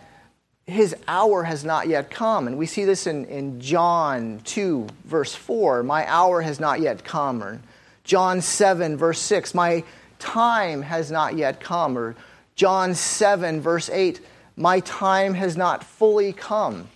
his 0.68 0.94
hour 1.08 1.44
has 1.44 1.64
not 1.64 1.88
yet 1.88 2.10
come. 2.10 2.46
And 2.46 2.58
we 2.58 2.66
see 2.66 2.84
this 2.84 3.06
in, 3.06 3.24
in 3.24 3.60
John 3.60 4.40
2, 4.44 4.86
verse 5.04 5.34
4 5.34 5.82
My 5.82 6.08
hour 6.08 6.42
has 6.42 6.60
not 6.60 6.80
yet 6.80 7.04
come. 7.04 7.42
Or 7.42 7.60
John 8.04 8.40
7, 8.40 8.96
verse 8.96 9.20
6 9.20 9.54
My 9.54 9.82
time 10.18 10.82
has 10.82 11.10
not 11.10 11.36
yet 11.36 11.60
come. 11.60 11.98
Or 11.98 12.14
John 12.54 12.94
7, 12.94 13.60
verse 13.60 13.90
8 13.90 14.20
My 14.56 14.80
time 14.80 15.34
has 15.34 15.56
not 15.56 15.82
fully 15.84 16.32
come. 16.32 16.88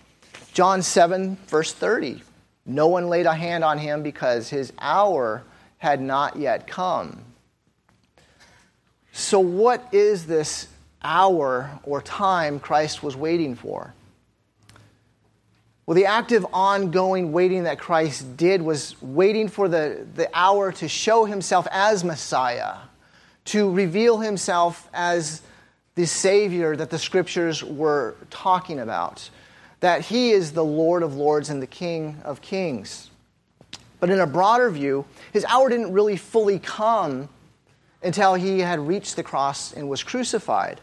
John 0.53 0.81
7, 0.81 1.37
verse 1.47 1.73
30 1.73 2.21
no 2.65 2.87
one 2.87 3.09
laid 3.09 3.25
a 3.25 3.33
hand 3.33 3.63
on 3.63 3.77
him 3.77 4.03
because 4.03 4.49
his 4.49 4.71
hour 4.79 5.43
had 5.77 6.01
not 6.01 6.37
yet 6.37 6.67
come. 6.67 7.23
So, 9.11 9.39
what 9.39 9.87
is 9.91 10.25
this 10.25 10.67
hour 11.03 11.79
or 11.83 12.01
time 12.01 12.59
Christ 12.59 13.03
was 13.03 13.15
waiting 13.15 13.55
for? 13.55 13.93
Well, 15.85 15.95
the 15.95 16.05
active, 16.05 16.45
ongoing 16.53 17.33
waiting 17.33 17.63
that 17.63 17.77
Christ 17.77 18.37
did 18.37 18.61
was 18.61 18.95
waiting 19.01 19.49
for 19.49 19.67
the, 19.67 20.07
the 20.15 20.29
hour 20.33 20.71
to 20.73 20.87
show 20.87 21.25
himself 21.25 21.67
as 21.71 22.03
Messiah, 22.03 22.75
to 23.45 23.69
reveal 23.69 24.19
himself 24.19 24.89
as 24.93 25.41
the 25.95 26.05
Savior 26.05 26.75
that 26.75 26.89
the 26.89 26.97
scriptures 26.97 27.63
were 27.63 28.15
talking 28.29 28.79
about 28.79 29.29
that 29.83 29.99
he 29.99 30.31
is 30.31 30.53
the 30.53 30.63
Lord 30.63 31.03
of 31.03 31.15
lords 31.15 31.49
and 31.49 31.61
the 31.61 31.67
King 31.67 32.15
of 32.23 32.41
kings. 32.41 33.09
But 33.99 34.09
in 34.09 34.21
a 34.21 34.25
broader 34.25 34.69
view, 34.69 35.03
his 35.33 35.43
hour 35.43 35.67
didn't 35.67 35.91
really 35.91 36.15
fully 36.15 36.57
come 36.57 37.27
until 38.01 38.35
he 38.35 38.59
had 38.59 38.79
reached 38.79 39.17
the 39.17 39.23
cross 39.23 39.73
and 39.73 39.89
was 39.89 40.01
crucified. 40.01 40.79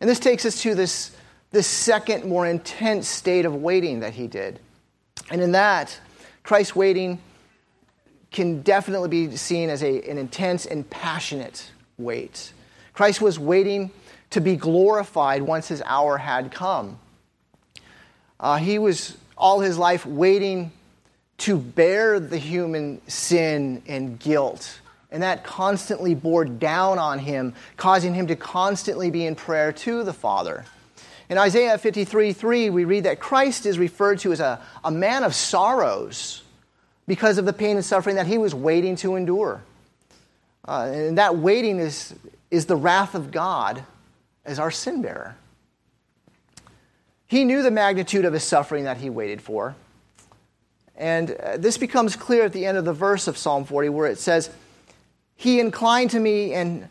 And 0.00 0.08
this 0.08 0.18
takes 0.18 0.44
us 0.46 0.62
to 0.62 0.74
this, 0.74 1.14
this 1.50 1.66
second, 1.66 2.24
more 2.24 2.46
intense 2.46 3.08
state 3.08 3.44
of 3.44 3.54
waiting 3.54 4.00
that 4.00 4.14
he 4.14 4.26
did. 4.26 4.58
And 5.30 5.40
in 5.40 5.52
that, 5.52 5.98
Christ's 6.42 6.74
waiting 6.74 7.18
can 8.30 8.62
definitely 8.62 9.08
be 9.08 9.36
seen 9.36 9.68
as 9.68 9.82
a, 9.82 10.02
an 10.08 10.16
intense 10.16 10.66
and 10.66 10.88
passionate 10.88 11.70
wait. 11.98 12.52
Christ 12.92 13.20
was 13.20 13.38
waiting 13.38 13.90
to 14.30 14.40
be 14.40 14.56
glorified 14.56 15.42
once 15.42 15.68
his 15.68 15.82
hour 15.84 16.16
had 16.16 16.50
come. 16.52 16.98
Uh, 18.38 18.56
he 18.56 18.78
was 18.78 19.16
all 19.36 19.60
his 19.60 19.76
life 19.76 20.06
waiting 20.06 20.72
to 21.38 21.58
bear 21.58 22.20
the 22.20 22.38
human 22.38 23.00
sin 23.08 23.82
and 23.86 24.18
guilt. 24.18 24.80
And 25.12 25.22
that 25.22 25.42
constantly 25.42 26.14
bore 26.14 26.44
down 26.44 26.98
on 26.98 27.18
him, 27.18 27.54
causing 27.76 28.14
him 28.14 28.28
to 28.28 28.36
constantly 28.36 29.10
be 29.10 29.26
in 29.26 29.34
prayer 29.34 29.72
to 29.72 30.04
the 30.04 30.12
Father. 30.12 30.64
In 31.28 31.38
Isaiah 31.38 31.78
53 31.78 32.32
3, 32.32 32.70
we 32.70 32.84
read 32.84 33.04
that 33.04 33.20
Christ 33.20 33.66
is 33.66 33.78
referred 33.78 34.18
to 34.20 34.32
as 34.32 34.40
a, 34.40 34.60
a 34.84 34.90
man 34.90 35.22
of 35.22 35.34
sorrows 35.34 36.42
because 37.06 37.38
of 37.38 37.44
the 37.44 37.52
pain 37.52 37.76
and 37.76 37.84
suffering 37.84 38.16
that 38.16 38.26
he 38.26 38.38
was 38.38 38.54
waiting 38.54 38.96
to 38.96 39.16
endure. 39.16 39.62
Uh, 40.66 40.90
and 40.92 41.18
that 41.18 41.36
waiting 41.36 41.78
is, 41.78 42.14
is 42.50 42.66
the 42.66 42.76
wrath 42.76 43.14
of 43.14 43.30
God 43.30 43.84
as 44.44 44.58
our 44.58 44.70
sin 44.70 45.02
bearer. 45.02 45.36
He 47.26 47.44
knew 47.44 47.62
the 47.62 47.70
magnitude 47.70 48.24
of 48.24 48.32
his 48.32 48.42
suffering 48.42 48.84
that 48.84 48.96
he 48.96 49.08
waited 49.08 49.40
for. 49.40 49.76
And 50.96 51.30
uh, 51.30 51.56
this 51.56 51.78
becomes 51.78 52.16
clear 52.16 52.44
at 52.44 52.52
the 52.52 52.66
end 52.66 52.76
of 52.76 52.84
the 52.84 52.92
verse 52.92 53.28
of 53.28 53.38
Psalm 53.38 53.64
40, 53.64 53.88
where 53.88 54.08
it 54.08 54.18
says, 54.18 54.50
He 55.40 55.58
inclined 55.58 56.10
to 56.10 56.20
me 56.20 56.52
and 56.52 56.86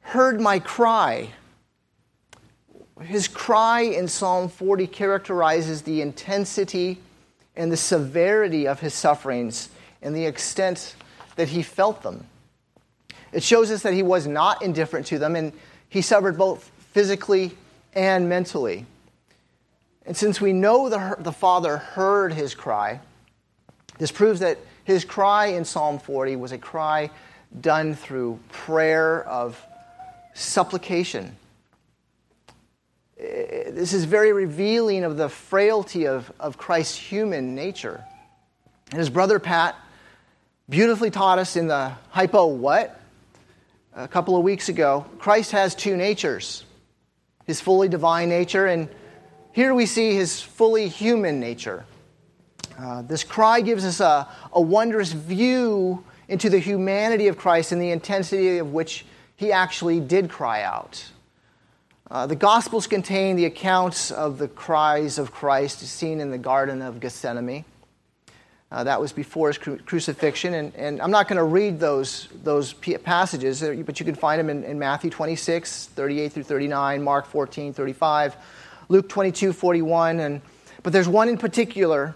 heard 0.00 0.40
my 0.40 0.58
cry. 0.58 1.28
His 3.00 3.28
cry 3.28 3.82
in 3.82 4.08
Psalm 4.08 4.48
40 4.48 4.88
characterizes 4.88 5.82
the 5.82 6.00
intensity 6.00 7.00
and 7.54 7.70
the 7.70 7.76
severity 7.76 8.66
of 8.66 8.80
his 8.80 8.94
sufferings 8.94 9.68
and 10.02 10.12
the 10.12 10.26
extent 10.26 10.96
that 11.36 11.46
he 11.46 11.62
felt 11.62 12.02
them. 12.02 12.26
It 13.32 13.44
shows 13.44 13.70
us 13.70 13.82
that 13.82 13.94
he 13.94 14.02
was 14.02 14.26
not 14.26 14.60
indifferent 14.60 15.06
to 15.06 15.20
them, 15.20 15.36
and 15.36 15.52
he 15.88 16.02
suffered 16.02 16.36
both 16.36 16.72
physically 16.90 17.56
and 17.92 18.28
mentally. 18.28 18.86
And 20.04 20.16
since 20.16 20.40
we 20.40 20.52
know 20.52 20.88
the, 20.88 21.14
the 21.20 21.30
Father 21.30 21.76
heard 21.76 22.32
his 22.32 22.56
cry, 22.56 22.98
this 23.98 24.10
proves 24.10 24.40
that 24.40 24.58
his 24.82 25.04
cry 25.04 25.46
in 25.46 25.64
Psalm 25.64 26.00
40 26.00 26.34
was 26.34 26.50
a 26.50 26.58
cry 26.58 27.10
done 27.60 27.94
through 27.94 28.38
prayer 28.50 29.22
of 29.24 29.60
supplication. 30.34 31.36
This 33.16 33.92
is 33.92 34.04
very 34.04 34.32
revealing 34.32 35.04
of 35.04 35.16
the 35.16 35.28
frailty 35.28 36.06
of, 36.06 36.30
of 36.40 36.58
Christ's 36.58 36.96
human 36.96 37.54
nature. 37.54 38.04
And 38.90 38.98
his 38.98 39.10
brother 39.10 39.38
Pat 39.38 39.76
beautifully 40.68 41.10
taught 41.10 41.38
us 41.38 41.56
in 41.56 41.68
the 41.68 41.92
hypo 42.10 42.46
what? 42.46 43.00
A 43.94 44.08
couple 44.08 44.36
of 44.36 44.42
weeks 44.42 44.68
ago. 44.68 45.06
Christ 45.18 45.52
has 45.52 45.74
two 45.74 45.96
natures 45.96 46.64
his 47.46 47.60
fully 47.60 47.88
divine 47.88 48.30
nature 48.30 48.66
and 48.66 48.88
here 49.52 49.74
we 49.74 49.86
see 49.86 50.14
his 50.14 50.40
fully 50.40 50.88
human 50.88 51.38
nature. 51.38 51.84
Uh, 52.76 53.02
this 53.02 53.22
cry 53.22 53.60
gives 53.60 53.84
us 53.84 54.00
a, 54.00 54.26
a 54.52 54.60
wondrous 54.60 55.12
view 55.12 56.02
into 56.28 56.50
the 56.50 56.58
humanity 56.58 57.28
of 57.28 57.36
Christ 57.36 57.72
and 57.72 57.80
the 57.80 57.90
intensity 57.90 58.58
of 58.58 58.72
which 58.72 59.04
he 59.36 59.52
actually 59.52 60.00
did 60.00 60.30
cry 60.30 60.62
out. 60.62 61.04
Uh, 62.10 62.26
the 62.26 62.36
Gospels 62.36 62.86
contain 62.86 63.36
the 63.36 63.46
accounts 63.46 64.10
of 64.10 64.38
the 64.38 64.48
cries 64.48 65.18
of 65.18 65.32
Christ 65.32 65.80
seen 65.80 66.20
in 66.20 66.30
the 66.30 66.38
Garden 66.38 66.82
of 66.82 67.00
Gethsemane. 67.00 67.64
Uh, 68.70 68.84
that 68.84 69.00
was 69.00 69.12
before 69.12 69.48
his 69.48 69.58
cru- 69.58 69.78
crucifixion, 69.78 70.52
and, 70.52 70.74
and 70.74 71.00
I'm 71.00 71.10
not 71.10 71.28
going 71.28 71.36
to 71.36 71.44
read 71.44 71.78
those, 71.78 72.28
those 72.42 72.72
passages, 72.72 73.62
uh, 73.62 73.82
but 73.86 74.00
you 74.00 74.06
can 74.06 74.16
find 74.16 74.40
them 74.40 74.50
in, 74.50 74.64
in 74.64 74.78
Matthew 74.78 75.10
26, 75.10 75.86
38 75.86 76.32
through 76.32 76.42
39, 76.42 77.02
Mark 77.02 77.26
14, 77.26 77.72
35. 77.72 78.36
Luke 78.88 79.08
22 79.08 79.52
41. 79.52 80.20
And, 80.20 80.42
but 80.82 80.92
there's 80.92 81.08
one 81.08 81.28
in 81.28 81.38
particular, 81.38 82.14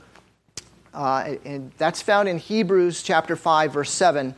uh, 0.95 1.35
and 1.45 1.73
that's 1.79 2.03
found 2.03 2.29
in 2.29 2.39
Hebrews 2.39 3.03
chapter 3.03 3.37
5, 3.37 3.73
verse 3.73 3.91
7. 3.91 4.35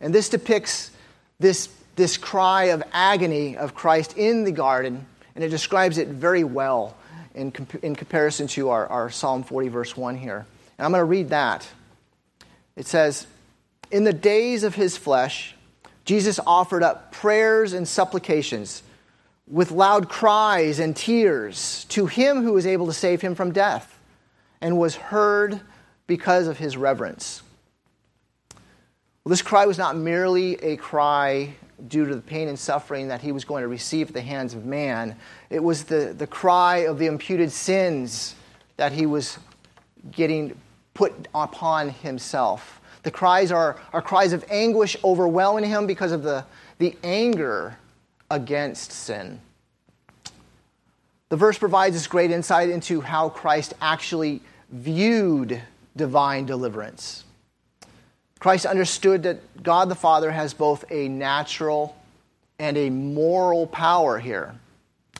And 0.00 0.14
this 0.14 0.28
depicts 0.28 0.90
this, 1.38 1.68
this 1.96 2.16
cry 2.16 2.64
of 2.64 2.82
agony 2.92 3.56
of 3.56 3.74
Christ 3.74 4.16
in 4.16 4.44
the 4.44 4.52
garden, 4.52 5.06
and 5.34 5.44
it 5.44 5.48
describes 5.48 5.98
it 5.98 6.08
very 6.08 6.44
well 6.44 6.96
in, 7.34 7.52
comp- 7.52 7.82
in 7.82 7.94
comparison 7.94 8.46
to 8.48 8.70
our, 8.70 8.86
our 8.88 9.10
Psalm 9.10 9.42
40, 9.42 9.68
verse 9.68 9.96
1 9.96 10.16
here. 10.16 10.46
And 10.78 10.84
I'm 10.84 10.90
going 10.90 11.00
to 11.00 11.04
read 11.04 11.30
that. 11.30 11.66
It 12.76 12.86
says, 12.86 13.26
In 13.90 14.04
the 14.04 14.12
days 14.12 14.64
of 14.64 14.74
his 14.74 14.96
flesh, 14.96 15.54
Jesus 16.04 16.40
offered 16.46 16.82
up 16.82 17.12
prayers 17.12 17.72
and 17.72 17.86
supplications 17.86 18.82
with 19.46 19.70
loud 19.70 20.08
cries 20.08 20.78
and 20.78 20.96
tears 20.96 21.84
to 21.90 22.06
him 22.06 22.42
who 22.42 22.52
was 22.52 22.66
able 22.66 22.86
to 22.86 22.92
save 22.92 23.20
him 23.20 23.34
from 23.34 23.52
death 23.52 23.98
and 24.60 24.78
was 24.78 24.96
heard 24.96 25.60
because 26.12 26.46
of 26.46 26.58
his 26.58 26.76
reverence. 26.76 27.42
Well, 29.24 29.30
this 29.30 29.40
cry 29.40 29.64
was 29.64 29.78
not 29.78 29.96
merely 29.96 30.56
a 30.56 30.76
cry 30.76 31.54
due 31.88 32.04
to 32.04 32.14
the 32.14 32.20
pain 32.20 32.48
and 32.48 32.58
suffering 32.58 33.08
that 33.08 33.22
he 33.22 33.32
was 33.32 33.46
going 33.46 33.62
to 33.62 33.68
receive 33.68 34.08
at 34.08 34.12
the 34.12 34.20
hands 34.20 34.52
of 34.52 34.66
man, 34.66 35.16
it 35.48 35.64
was 35.64 35.84
the, 35.84 36.14
the 36.14 36.26
cry 36.26 36.80
of 36.80 36.98
the 36.98 37.06
imputed 37.06 37.50
sins 37.50 38.34
that 38.76 38.92
he 38.92 39.06
was 39.06 39.38
getting 40.10 40.54
put 40.92 41.14
upon 41.34 41.88
himself. 41.88 42.78
The 43.04 43.10
cries 43.10 43.50
are, 43.50 43.80
are 43.94 44.02
cries 44.02 44.34
of 44.34 44.44
anguish 44.50 44.98
overwhelming 45.02 45.64
him 45.64 45.86
because 45.86 46.12
of 46.12 46.22
the, 46.22 46.44
the 46.76 46.94
anger 47.02 47.78
against 48.30 48.92
sin. 48.92 49.40
The 51.30 51.36
verse 51.36 51.56
provides 51.56 51.96
us 51.96 52.06
great 52.06 52.30
insight 52.30 52.68
into 52.68 53.00
how 53.00 53.30
Christ 53.30 53.72
actually 53.80 54.42
viewed 54.68 55.62
divine 55.96 56.46
deliverance. 56.46 57.24
Christ 58.38 58.66
understood 58.66 59.22
that 59.22 59.62
God 59.62 59.88
the 59.88 59.94
Father 59.94 60.30
has 60.30 60.52
both 60.52 60.84
a 60.90 61.08
natural 61.08 61.96
and 62.58 62.76
a 62.76 62.90
moral 62.90 63.66
power 63.66 64.18
here. 64.18 64.54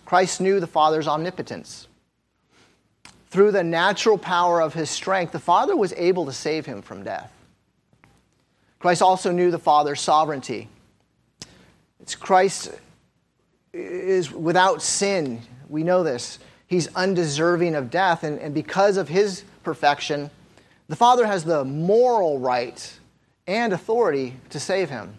Christ 0.04 0.40
knew 0.40 0.60
the 0.60 0.66
Father's 0.66 1.06
omnipotence. 1.06 1.86
Through 3.30 3.52
the 3.52 3.64
natural 3.64 4.18
power 4.18 4.60
of 4.60 4.74
his 4.74 4.90
strength, 4.90 5.32
the 5.32 5.38
Father 5.38 5.76
was 5.76 5.92
able 5.94 6.26
to 6.26 6.32
save 6.32 6.66
him 6.66 6.82
from 6.82 7.02
death. 7.02 7.32
Christ 8.78 9.00
also 9.00 9.30
knew 9.30 9.50
the 9.50 9.58
Father's 9.58 10.00
sovereignty. 10.00 10.68
It's 12.00 12.16
Christ 12.16 12.72
is 13.72 14.32
without 14.32 14.82
sin. 14.82 15.40
We 15.68 15.84
know 15.84 16.02
this. 16.02 16.40
He's 16.66 16.88
undeserving 16.94 17.74
of 17.74 17.90
death, 17.90 18.24
and, 18.24 18.38
and 18.40 18.52
because 18.52 18.96
of 18.96 19.08
his 19.08 19.44
perfection, 19.62 20.30
the 20.92 20.96
Father 20.96 21.26
has 21.26 21.42
the 21.42 21.64
moral 21.64 22.38
right 22.38 22.98
and 23.46 23.72
authority 23.72 24.36
to 24.50 24.60
save 24.60 24.90
him. 24.90 25.14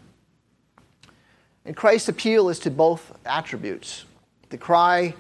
And 1.66 1.76
Christ's 1.76 2.10
appeal 2.10 2.50
is 2.50 2.60
to 2.60 2.70
both 2.70 3.12
attributes. 3.26 4.06
The 4.50 4.60
cry 4.60 5.16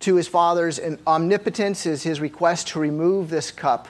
to 0.00 0.16
his 0.16 0.28
Father's 0.28 0.78
omnipotence 1.06 1.86
is 1.86 2.02
his 2.02 2.20
request 2.20 2.68
to 2.68 2.80
remove 2.80 3.30
this 3.30 3.50
cup 3.50 3.88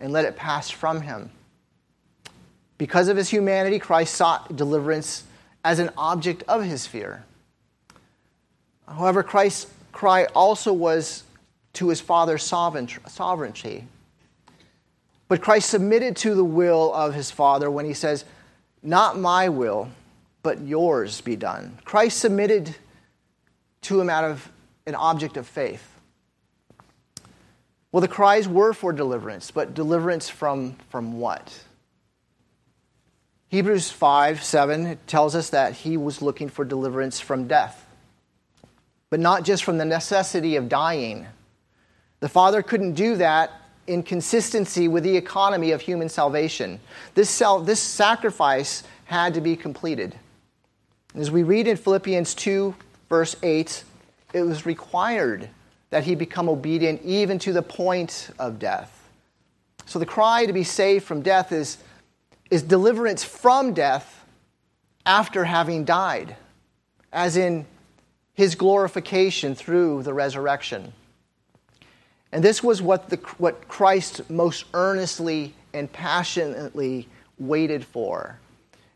and 0.00 0.12
let 0.12 0.24
it 0.24 0.34
pass 0.34 0.70
from 0.70 1.02
him. 1.02 1.30
Because 2.76 3.06
of 3.06 3.16
his 3.16 3.28
humanity, 3.28 3.78
Christ 3.78 4.14
sought 4.14 4.56
deliverance 4.56 5.22
as 5.64 5.78
an 5.78 5.90
object 5.96 6.42
of 6.48 6.64
his 6.64 6.88
fear. 6.88 7.24
However, 8.88 9.22
Christ's 9.22 9.70
cry 9.92 10.24
also 10.34 10.72
was 10.72 11.22
to 11.74 11.90
his 11.90 12.00
Father's 12.00 12.42
sovereignty. 12.42 13.86
But 15.34 15.42
Christ 15.42 15.68
submitted 15.68 16.14
to 16.18 16.36
the 16.36 16.44
will 16.44 16.94
of 16.94 17.12
his 17.12 17.32
Father 17.32 17.68
when 17.68 17.86
he 17.86 17.92
says, 17.92 18.24
Not 18.84 19.18
my 19.18 19.48
will, 19.48 19.90
but 20.44 20.60
yours 20.60 21.22
be 21.22 21.34
done. 21.34 21.76
Christ 21.84 22.20
submitted 22.20 22.76
to 23.80 24.00
him 24.00 24.08
out 24.08 24.22
of 24.22 24.48
an 24.86 24.94
object 24.94 25.36
of 25.36 25.48
faith. 25.48 25.84
Well, 27.90 28.00
the 28.00 28.06
cries 28.06 28.46
were 28.46 28.72
for 28.72 28.92
deliverance, 28.92 29.50
but 29.50 29.74
deliverance 29.74 30.28
from, 30.28 30.76
from 30.90 31.18
what? 31.18 31.64
Hebrews 33.48 33.90
5 33.90 34.40
7 34.40 35.00
tells 35.08 35.34
us 35.34 35.50
that 35.50 35.72
he 35.72 35.96
was 35.96 36.22
looking 36.22 36.48
for 36.48 36.64
deliverance 36.64 37.18
from 37.18 37.48
death, 37.48 37.84
but 39.10 39.18
not 39.18 39.42
just 39.42 39.64
from 39.64 39.78
the 39.78 39.84
necessity 39.84 40.54
of 40.54 40.68
dying. 40.68 41.26
The 42.20 42.28
Father 42.28 42.62
couldn't 42.62 42.92
do 42.92 43.16
that 43.16 43.50
in 43.86 44.02
consistency 44.02 44.88
with 44.88 45.04
the 45.04 45.16
economy 45.16 45.72
of 45.72 45.80
human 45.80 46.08
salvation. 46.08 46.80
This, 47.14 47.42
this 47.62 47.80
sacrifice 47.80 48.82
had 49.04 49.34
to 49.34 49.40
be 49.40 49.56
completed. 49.56 50.14
As 51.14 51.30
we 51.30 51.42
read 51.42 51.68
in 51.68 51.76
Philippians 51.76 52.34
2, 52.34 52.74
verse 53.08 53.36
8, 53.42 53.84
it 54.32 54.42
was 54.42 54.66
required 54.66 55.48
that 55.90 56.04
he 56.04 56.14
become 56.14 56.48
obedient 56.48 57.02
even 57.02 57.38
to 57.40 57.52
the 57.52 57.62
point 57.62 58.30
of 58.38 58.58
death. 58.58 59.08
So 59.86 59.98
the 59.98 60.06
cry 60.06 60.46
to 60.46 60.52
be 60.52 60.64
saved 60.64 61.04
from 61.04 61.22
death 61.22 61.52
is 61.52 61.78
is 62.50 62.62
deliverance 62.62 63.24
from 63.24 63.74
death 63.74 64.24
after 65.06 65.44
having 65.44 65.84
died, 65.84 66.36
as 67.12 67.36
in 67.36 67.66
his 68.34 68.54
glorification 68.54 69.54
through 69.54 70.02
the 70.02 70.12
resurrection. 70.12 70.92
And 72.34 72.42
this 72.42 72.64
was 72.64 72.82
what, 72.82 73.10
the, 73.10 73.16
what 73.38 73.68
Christ 73.68 74.28
most 74.28 74.64
earnestly 74.74 75.54
and 75.72 75.90
passionately 75.90 77.08
waited 77.38 77.84
for. 77.84 78.40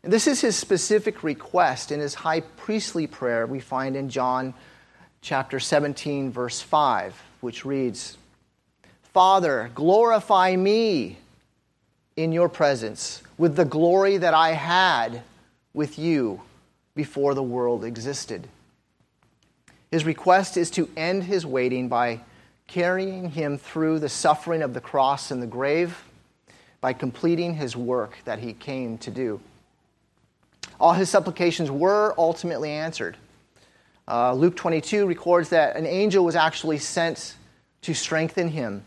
And 0.03 0.11
this 0.11 0.27
is 0.27 0.41
his 0.41 0.57
specific 0.57 1.23
request 1.23 1.93
in 1.93 2.01
his 2.01 2.13
high 2.13 2.41
priestly 2.41 3.07
prayer 3.07 3.47
we 3.47 3.61
find 3.61 3.95
in 3.95 4.09
John 4.09 4.53
chapter 5.21 5.57
17, 5.57 6.33
verse 6.33 6.59
5, 6.59 7.15
which 7.39 7.63
reads 7.63 8.17
Father, 9.13 9.71
glorify 9.73 10.53
me 10.57 11.17
in 12.17 12.33
your 12.33 12.49
presence 12.49 13.23
with 13.37 13.55
the 13.55 13.63
glory 13.63 14.17
that 14.17 14.33
I 14.33 14.51
had 14.51 15.21
with 15.73 15.97
you 15.97 16.41
before 16.93 17.33
the 17.33 17.43
world 17.43 17.85
existed. 17.85 18.49
His 19.91 20.03
request 20.03 20.57
is 20.57 20.69
to 20.71 20.89
end 20.97 21.23
his 21.23 21.45
waiting 21.45 21.87
by 21.87 22.19
carrying 22.69 23.29
him 23.29 23.57
through 23.57 23.99
the 23.99 24.09
suffering 24.09 24.61
of 24.61 24.73
the 24.73 24.81
cross 24.81 25.31
and 25.31 25.41
the 25.41 25.47
grave, 25.47 26.03
by 26.81 26.93
completing 26.93 27.53
his 27.55 27.75
work 27.75 28.17
that 28.23 28.39
he 28.39 28.53
came 28.53 28.97
to 28.99 29.11
do. 29.11 29.41
All 30.79 30.93
his 30.93 31.09
supplications 31.09 31.69
were 31.69 32.13
ultimately 32.17 32.71
answered. 32.71 33.17
Uh, 34.07 34.33
Luke 34.33 34.55
22 34.55 35.05
records 35.05 35.49
that 35.49 35.75
an 35.75 35.85
angel 35.85 36.23
was 36.23 36.35
actually 36.35 36.77
sent 36.77 37.35
to 37.81 37.93
strengthen 37.93 38.47
him 38.47 38.83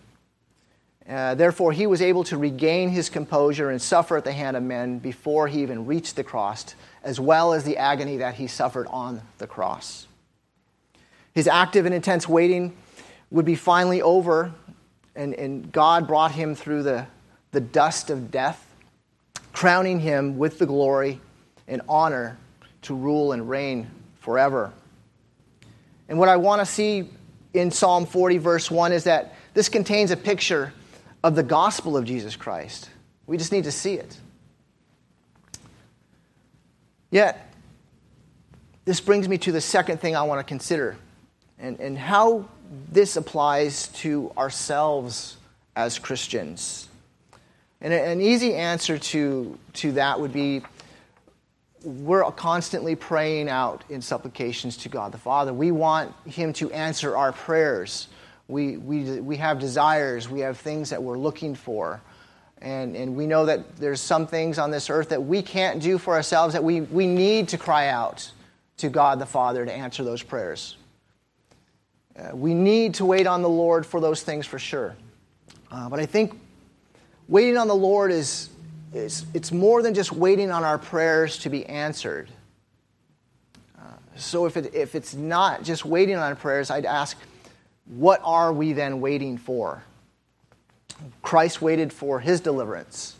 uh, 1.08 1.34
therefore, 1.34 1.72
he 1.72 1.86
was 1.86 2.00
able 2.00 2.22
to 2.24 2.36
regain 2.36 2.88
his 2.88 3.08
composure 3.08 3.70
and 3.70 3.82
suffer 3.82 4.16
at 4.16 4.24
the 4.24 4.32
hand 4.32 4.56
of 4.56 4.62
men 4.62 4.98
before 4.98 5.48
he 5.48 5.62
even 5.62 5.84
reached 5.84 6.16
the 6.16 6.22
cross, 6.22 6.74
as 7.02 7.18
well 7.18 7.52
as 7.52 7.64
the 7.64 7.76
agony 7.76 8.18
that 8.18 8.34
he 8.34 8.46
suffered 8.46 8.86
on 8.88 9.20
the 9.38 9.46
cross. 9.46 10.06
His 11.34 11.48
active 11.48 11.86
and 11.86 11.94
intense 11.94 12.28
waiting 12.28 12.76
would 13.32 13.46
be 13.46 13.54
finally 13.54 14.02
over, 14.02 14.52
and, 15.16 15.34
and 15.34 15.72
God 15.72 16.06
brought 16.06 16.32
him 16.32 16.54
through 16.54 16.82
the, 16.82 17.06
the 17.50 17.60
dust 17.60 18.10
of 18.10 18.30
death, 18.30 18.64
crowning 19.52 20.00
him 20.00 20.36
with 20.36 20.58
the 20.58 20.66
glory 20.66 21.18
and 21.66 21.80
honor 21.88 22.36
to 22.82 22.94
rule 22.94 23.32
and 23.32 23.48
reign 23.48 23.90
forever. 24.20 24.72
And 26.08 26.18
what 26.18 26.28
I 26.28 26.36
want 26.36 26.60
to 26.60 26.66
see 26.66 27.08
in 27.54 27.70
Psalm 27.70 28.04
40, 28.04 28.36
verse 28.36 28.70
1, 28.70 28.92
is 28.92 29.04
that 29.04 29.34
this 29.54 29.70
contains 29.70 30.10
a 30.10 30.16
picture 30.16 30.72
of 31.24 31.34
the 31.34 31.42
gospel 31.42 31.96
of 31.96 32.04
Jesus 32.04 32.36
Christ. 32.36 32.90
We 33.26 33.38
just 33.38 33.50
need 33.50 33.64
to 33.64 33.72
see 33.72 33.94
it. 33.94 34.16
Yet, 37.10 37.50
this 38.84 39.00
brings 39.00 39.26
me 39.26 39.38
to 39.38 39.52
the 39.52 39.60
second 39.60 40.00
thing 40.00 40.16
I 40.16 40.22
want 40.22 40.40
to 40.40 40.44
consider 40.44 40.96
and, 41.58 41.78
and 41.80 41.96
how 41.96 42.48
this 42.90 43.16
applies 43.16 43.88
to 43.88 44.32
ourselves 44.36 45.36
as 45.76 45.98
Christians. 45.98 46.88
And 47.80 47.92
an 47.92 48.20
easy 48.20 48.54
answer 48.54 48.98
to, 48.98 49.58
to 49.74 49.92
that 49.92 50.20
would 50.20 50.32
be 50.32 50.62
we're 51.84 52.22
constantly 52.30 52.94
praying 52.94 53.48
out 53.48 53.82
in 53.90 54.00
supplications 54.00 54.76
to 54.78 54.88
God 54.88 55.12
the 55.12 55.18
Father. 55.18 55.52
We 55.52 55.72
want 55.72 56.14
Him 56.26 56.52
to 56.54 56.70
answer 56.70 57.16
our 57.16 57.32
prayers. 57.32 58.06
We, 58.48 58.76
we, 58.76 59.20
we 59.20 59.36
have 59.36 59.58
desires, 59.58 60.28
we 60.28 60.40
have 60.40 60.58
things 60.58 60.90
that 60.90 61.02
we're 61.02 61.18
looking 61.18 61.54
for. 61.54 62.00
And, 62.58 62.94
and 62.94 63.16
we 63.16 63.26
know 63.26 63.46
that 63.46 63.76
there's 63.76 64.00
some 64.00 64.28
things 64.28 64.58
on 64.58 64.70
this 64.70 64.88
earth 64.88 65.08
that 65.08 65.24
we 65.24 65.42
can't 65.42 65.82
do 65.82 65.98
for 65.98 66.14
ourselves, 66.14 66.52
that 66.52 66.62
we, 66.62 66.82
we 66.82 67.08
need 67.08 67.48
to 67.48 67.58
cry 67.58 67.88
out 67.88 68.30
to 68.76 68.88
God 68.88 69.18
the 69.18 69.26
Father 69.26 69.64
to 69.66 69.72
answer 69.72 70.04
those 70.04 70.22
prayers. 70.22 70.76
Uh, 72.18 72.36
we 72.36 72.54
need 72.54 72.94
to 72.94 73.04
wait 73.04 73.26
on 73.26 73.42
the 73.42 73.48
Lord 73.48 73.86
for 73.86 74.00
those 74.00 74.22
things 74.22 74.46
for 74.46 74.58
sure. 74.58 74.94
Uh, 75.70 75.88
but 75.88 75.98
I 75.98 76.06
think 76.06 76.38
waiting 77.28 77.56
on 77.56 77.68
the 77.68 77.74
Lord 77.74 78.10
is, 78.10 78.50
is 78.92 79.24
it's 79.32 79.52
more 79.52 79.82
than 79.82 79.94
just 79.94 80.12
waiting 80.12 80.50
on 80.50 80.64
our 80.64 80.78
prayers 80.78 81.38
to 81.38 81.48
be 81.48 81.64
answered. 81.66 82.28
Uh, 83.78 83.84
so 84.16 84.44
if, 84.44 84.56
it, 84.56 84.74
if 84.74 84.94
it's 84.94 85.14
not 85.14 85.62
just 85.62 85.86
waiting 85.86 86.16
on 86.16 86.36
prayers, 86.36 86.70
I'd 86.70 86.84
ask, 86.84 87.16
what 87.86 88.20
are 88.22 88.52
we 88.52 88.74
then 88.74 89.00
waiting 89.00 89.38
for? 89.38 89.82
Christ 91.22 91.62
waited 91.62 91.92
for 91.92 92.20
his 92.20 92.40
deliverance. 92.40 93.16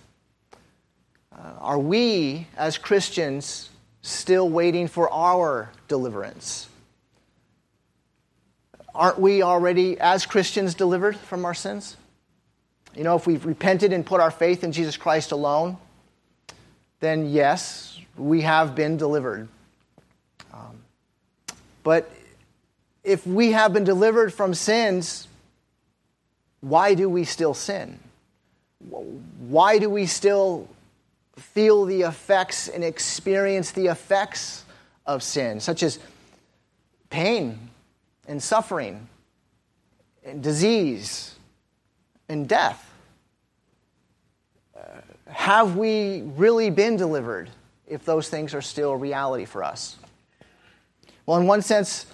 Uh, 1.33 1.53
are 1.61 1.79
we, 1.79 2.47
as 2.57 2.77
Christians, 2.77 3.71
still 4.03 4.49
waiting 4.51 4.87
for 4.87 5.11
our 5.11 5.71
deliverance? 5.89 6.69
Aren't 8.95 9.19
we 9.19 9.43
already, 9.43 9.99
as 9.99 10.27
Christians, 10.27 10.75
delivered 10.75 11.17
from 11.17 11.45
our 11.45 11.55
sins? 11.55 11.97
You 12.95 13.05
know, 13.05 13.17
if 13.17 13.27
we've 13.27 13.45
repented 13.45 13.93
and 13.93 14.05
put 14.05 14.21
our 14.21 14.31
faith 14.31 14.65
in 14.65 14.73
Jesus 14.73 14.97
Christ 14.97 15.33
alone, 15.33 15.79
then 17.01 17.31
yes, 17.31 17.99
we 18.17 18.43
have 18.43 18.75
been 18.75 18.99
delivered. 18.99 19.49
Um, 20.53 20.83
but 21.83 22.11
if 23.03 23.27
we 23.27 23.53
have 23.53 23.73
been 23.73 23.85
delivered 23.85 24.33
from 24.35 24.53
sins, 24.53 25.27
why 26.61 26.95
do 26.95 27.09
we 27.09 27.25
still 27.25 27.55
sin? 27.55 27.99
Why 28.89 29.79
do 29.79 29.89
we 29.89 30.07
still 30.07 30.69
feel 31.37 31.87
the 31.87 32.03
effects 32.03 32.69
and 32.69 32.85
experience 32.85 33.71
the 33.71 33.87
effects 33.87 34.65
of 35.07 35.23
sin, 35.23 35.61
such 35.61 35.83
as 35.83 35.99
pain 37.09 37.71
and 38.27 38.43
suffering 38.43 39.09
and 40.25 40.43
disease 40.43 41.35
and 42.29 42.49
death? 42.49 42.93
Uh, 44.77 44.81
have 45.27 45.77
we 45.77 46.23
really 46.37 46.71
been 46.71 46.97
delivered 46.97 47.51
if 47.87 48.05
those 48.05 48.29
things 48.29 48.55
are 48.55 48.63
still 48.63 48.97
reality 48.97 49.45
for 49.45 49.63
us? 49.63 49.97
Well, 51.27 51.39
in 51.39 51.47
one 51.47 51.63
sense, 51.63 52.07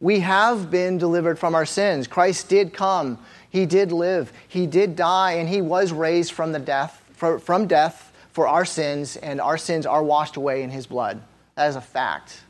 we 0.00 0.20
have 0.20 0.70
been 0.70 0.98
delivered 0.98 1.38
from 1.38 1.54
our 1.54 1.66
sins. 1.66 2.06
Christ 2.06 2.48
did 2.48 2.72
come, 2.72 3.18
He 3.50 3.66
did 3.66 3.92
live, 3.92 4.32
He 4.48 4.66
did 4.66 4.96
die, 4.96 5.32
and 5.32 5.48
He 5.48 5.60
was 5.60 5.92
raised 5.92 6.32
from, 6.32 6.52
the 6.52 6.58
death, 6.58 7.02
from 7.16 7.66
death 7.66 8.12
for 8.32 8.48
our 8.48 8.64
sins, 8.64 9.16
and 9.16 9.40
our 9.40 9.58
sins 9.58 9.86
are 9.86 10.02
washed 10.02 10.36
away 10.36 10.62
in 10.62 10.70
his 10.70 10.86
blood. 10.86 11.22
That 11.54 11.68
is 11.68 11.76
a 11.76 11.80
fact. 11.80 12.40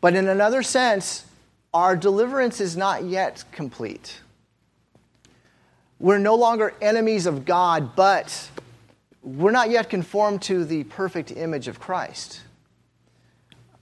But 0.00 0.14
in 0.14 0.28
another 0.28 0.62
sense, 0.62 1.24
our 1.74 1.96
deliverance 1.96 2.60
is 2.60 2.76
not 2.76 3.02
yet 3.04 3.44
complete. 3.50 4.20
We're 5.98 6.18
no 6.18 6.36
longer 6.36 6.72
enemies 6.80 7.26
of 7.26 7.44
God, 7.44 7.96
but 7.96 8.48
we're 9.22 9.50
not 9.50 9.70
yet 9.70 9.90
conformed 9.90 10.42
to 10.42 10.64
the 10.64 10.84
perfect 10.84 11.32
image 11.32 11.66
of 11.66 11.80
Christ. 11.80 12.40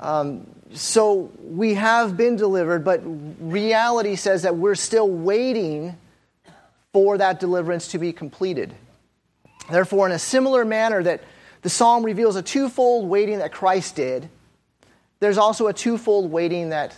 Um, 0.00 0.46
so 0.72 1.30
we 1.42 1.74
have 1.74 2.16
been 2.16 2.36
delivered, 2.36 2.82
but 2.82 3.02
reality 3.04 4.16
says 4.16 4.42
that 4.42 4.56
we're 4.56 4.74
still 4.74 5.08
waiting 5.08 5.96
for 6.92 7.18
that 7.18 7.40
deliverance 7.40 7.88
to 7.88 7.98
be 7.98 8.12
completed. 8.12 8.72
Therefore, 9.70 10.06
in 10.06 10.12
a 10.12 10.18
similar 10.18 10.64
manner 10.64 11.02
that 11.02 11.22
the 11.60 11.70
psalm 11.70 12.04
reveals 12.04 12.36
a 12.36 12.42
twofold 12.42 13.08
waiting 13.08 13.38
that 13.38 13.52
Christ 13.52 13.96
did, 13.96 14.28
there's 15.20 15.38
also 15.38 15.68
a 15.68 15.72
twofold 15.72 16.30
waiting 16.30 16.70
that 16.70 16.96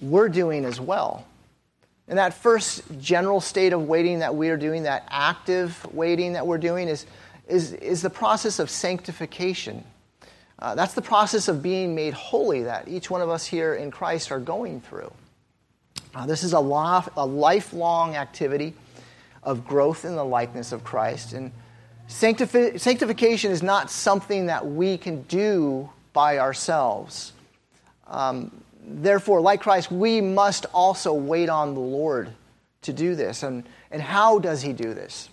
we're 0.00 0.28
doing 0.28 0.64
as 0.64 0.80
well. 0.80 1.26
And 2.08 2.18
that 2.18 2.34
first 2.34 2.82
general 3.00 3.40
state 3.40 3.72
of 3.72 3.86
waiting 3.86 4.20
that 4.20 4.34
we 4.34 4.48
are 4.48 4.56
doing, 4.56 4.84
that 4.84 5.06
active 5.10 5.86
waiting 5.92 6.32
that 6.32 6.46
we're 6.46 6.58
doing, 6.58 6.88
is, 6.88 7.06
is, 7.46 7.72
is 7.74 8.00
the 8.02 8.10
process 8.10 8.58
of 8.58 8.70
sanctification. 8.70 9.84
Uh, 10.58 10.74
that's 10.74 10.94
the 10.94 11.02
process 11.02 11.48
of 11.48 11.62
being 11.62 11.94
made 11.94 12.14
holy 12.14 12.62
that 12.62 12.88
each 12.88 13.10
one 13.10 13.20
of 13.20 13.28
us 13.28 13.46
here 13.46 13.74
in 13.74 13.90
Christ 13.90 14.32
are 14.32 14.40
going 14.40 14.80
through. 14.80 15.12
Uh, 16.14 16.26
this 16.26 16.42
is 16.42 16.54
a, 16.54 16.56
a 16.56 17.26
lifelong 17.26 18.16
activity 18.16 18.74
of 19.42 19.66
growth 19.66 20.04
in 20.04 20.16
the 20.16 20.24
likeness 20.24 20.72
of 20.72 20.82
Christ. 20.82 21.32
And 21.32 21.52
Sanctifi- 22.08 22.80
sanctification 22.80 23.52
is 23.52 23.62
not 23.62 23.90
something 23.90 24.46
that 24.46 24.66
we 24.66 24.96
can 24.96 25.22
do 25.22 25.90
by 26.14 26.38
ourselves. 26.38 27.32
Um, 28.06 28.50
therefore, 28.88 29.40
like 29.40 29.60
Christ, 29.60 29.90
we 29.90 30.20
must 30.20 30.66
also 30.72 31.12
wait 31.12 31.48
on 31.48 31.74
the 31.74 31.80
Lord 31.80 32.30
to 32.82 32.92
do 32.92 33.14
this. 33.14 33.42
And, 33.42 33.64
and 33.90 34.00
how 34.00 34.38
does 34.38 34.62
He 34.62 34.72
do 34.72 34.94
this? 34.94 35.28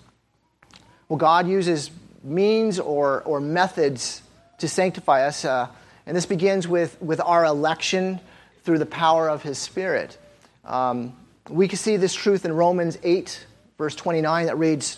Well, 1.07 1.17
God 1.17 1.47
uses 1.47 1.91
means 2.23 2.79
or, 2.79 3.21
or 3.23 3.39
methods 3.39 4.21
to 4.59 4.67
sanctify 4.67 5.27
us. 5.27 5.45
Uh, 5.45 5.67
and 6.05 6.15
this 6.15 6.25
begins 6.25 6.67
with, 6.67 6.99
with 7.01 7.21
our 7.21 7.45
election 7.45 8.19
through 8.63 8.79
the 8.79 8.85
power 8.85 9.29
of 9.29 9.43
His 9.43 9.57
Spirit. 9.57 10.17
Um, 10.63 11.15
we 11.49 11.67
can 11.67 11.77
see 11.77 11.97
this 11.97 12.13
truth 12.13 12.45
in 12.45 12.53
Romans 12.53 12.97
8, 13.03 13.45
verse 13.77 13.95
29, 13.95 14.47
that 14.47 14.57
reads, 14.57 14.97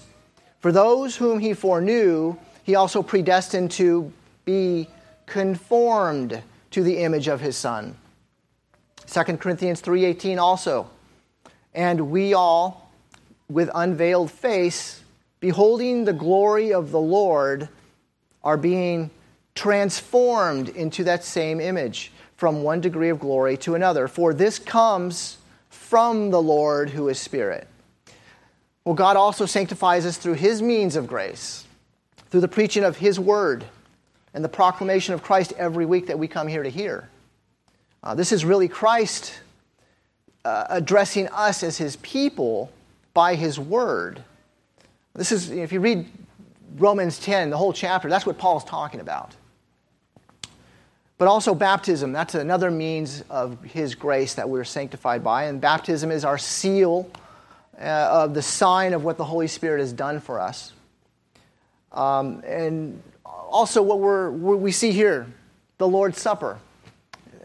for 0.59 0.71
those 0.71 1.15
whom 1.15 1.39
he 1.39 1.53
foreknew, 1.53 2.37
he 2.63 2.75
also 2.75 3.03
predestined 3.03 3.71
to 3.71 4.11
be 4.45 4.87
conformed 5.25 6.41
to 6.71 6.83
the 6.83 6.99
image 6.99 7.27
of 7.27 7.41
his 7.41 7.55
son. 7.55 7.95
2 9.07 9.39
Corinthians 9.39 9.81
3:18 9.81 10.37
also. 10.37 10.89
And 11.73 12.11
we 12.11 12.33
all 12.33 12.91
with 13.49 13.69
unveiled 13.73 14.29
face 14.29 15.01
beholding 15.39 16.05
the 16.05 16.13
glory 16.13 16.73
of 16.73 16.91
the 16.91 16.99
Lord 16.99 17.69
are 18.43 18.57
being 18.57 19.09
transformed 19.55 20.69
into 20.69 21.03
that 21.05 21.23
same 21.23 21.59
image 21.59 22.11
from 22.35 22.63
one 22.63 22.81
degree 22.81 23.09
of 23.09 23.19
glory 23.19 23.57
to 23.57 23.75
another 23.75 24.07
for 24.07 24.33
this 24.33 24.59
comes 24.59 25.37
from 25.69 26.29
the 26.29 26.41
Lord 26.41 26.89
who 26.89 27.07
is 27.07 27.19
spirit. 27.19 27.67
Well, 28.83 28.95
God 28.95 29.17
also 29.17 29.45
sanctifies 29.45 30.05
us 30.05 30.17
through 30.17 30.35
His 30.35 30.61
means 30.61 30.95
of 30.95 31.07
grace, 31.07 31.65
through 32.29 32.41
the 32.41 32.47
preaching 32.47 32.83
of 32.83 32.97
His 32.97 33.19
word 33.19 33.65
and 34.33 34.43
the 34.43 34.49
proclamation 34.49 35.13
of 35.13 35.23
Christ 35.23 35.53
every 35.57 35.85
week 35.85 36.07
that 36.07 36.19
we 36.19 36.27
come 36.27 36.47
here 36.47 36.63
to 36.63 36.69
hear. 36.69 37.09
Uh, 38.07 38.15
this 38.15 38.31
is 38.31 38.45
really 38.45 38.69
Christ 38.69 39.37
uh, 40.45 40.63
addressing 40.69 41.27
us 41.27 41.61
as 41.61 41.77
His 41.77 41.97
people 41.97 42.71
by 43.13 43.35
His 43.35 43.59
word. 43.59 44.23
This 45.13 45.33
is, 45.33 45.51
if 45.51 45.73
you 45.73 45.81
read 45.81 46.05
Romans 46.77 47.19
10, 47.19 47.49
the 47.49 47.57
whole 47.57 47.73
chapter, 47.73 48.07
that's 48.07 48.25
what 48.25 48.37
Paul's 48.37 48.63
talking 48.63 49.01
about. 49.01 49.35
But 51.17 51.27
also 51.27 51.53
baptism, 51.53 52.13
that's 52.13 52.33
another 52.33 52.71
means 52.71 53.25
of 53.29 53.61
His 53.65 53.93
grace 53.93 54.35
that 54.35 54.47
we're 54.49 54.63
sanctified 54.63 55.21
by. 55.21 55.43
And 55.43 55.59
baptism 55.59 56.09
is 56.09 56.23
our 56.23 56.37
seal 56.37 57.11
uh, 57.77 57.83
of 57.83 58.33
the 58.33 58.41
sign 58.41 58.93
of 58.93 59.03
what 59.03 59.17
the 59.17 59.25
Holy 59.25 59.47
Spirit 59.47 59.81
has 59.81 59.91
done 59.91 60.21
for 60.21 60.39
us. 60.39 60.71
Um, 61.91 62.41
and 62.47 63.03
also, 63.25 63.81
what 63.81 63.99
we're, 63.99 64.31
we 64.31 64.71
see 64.71 64.93
here, 64.93 65.27
the 65.77 65.89
Lord's 65.89 66.21
Supper. 66.21 66.61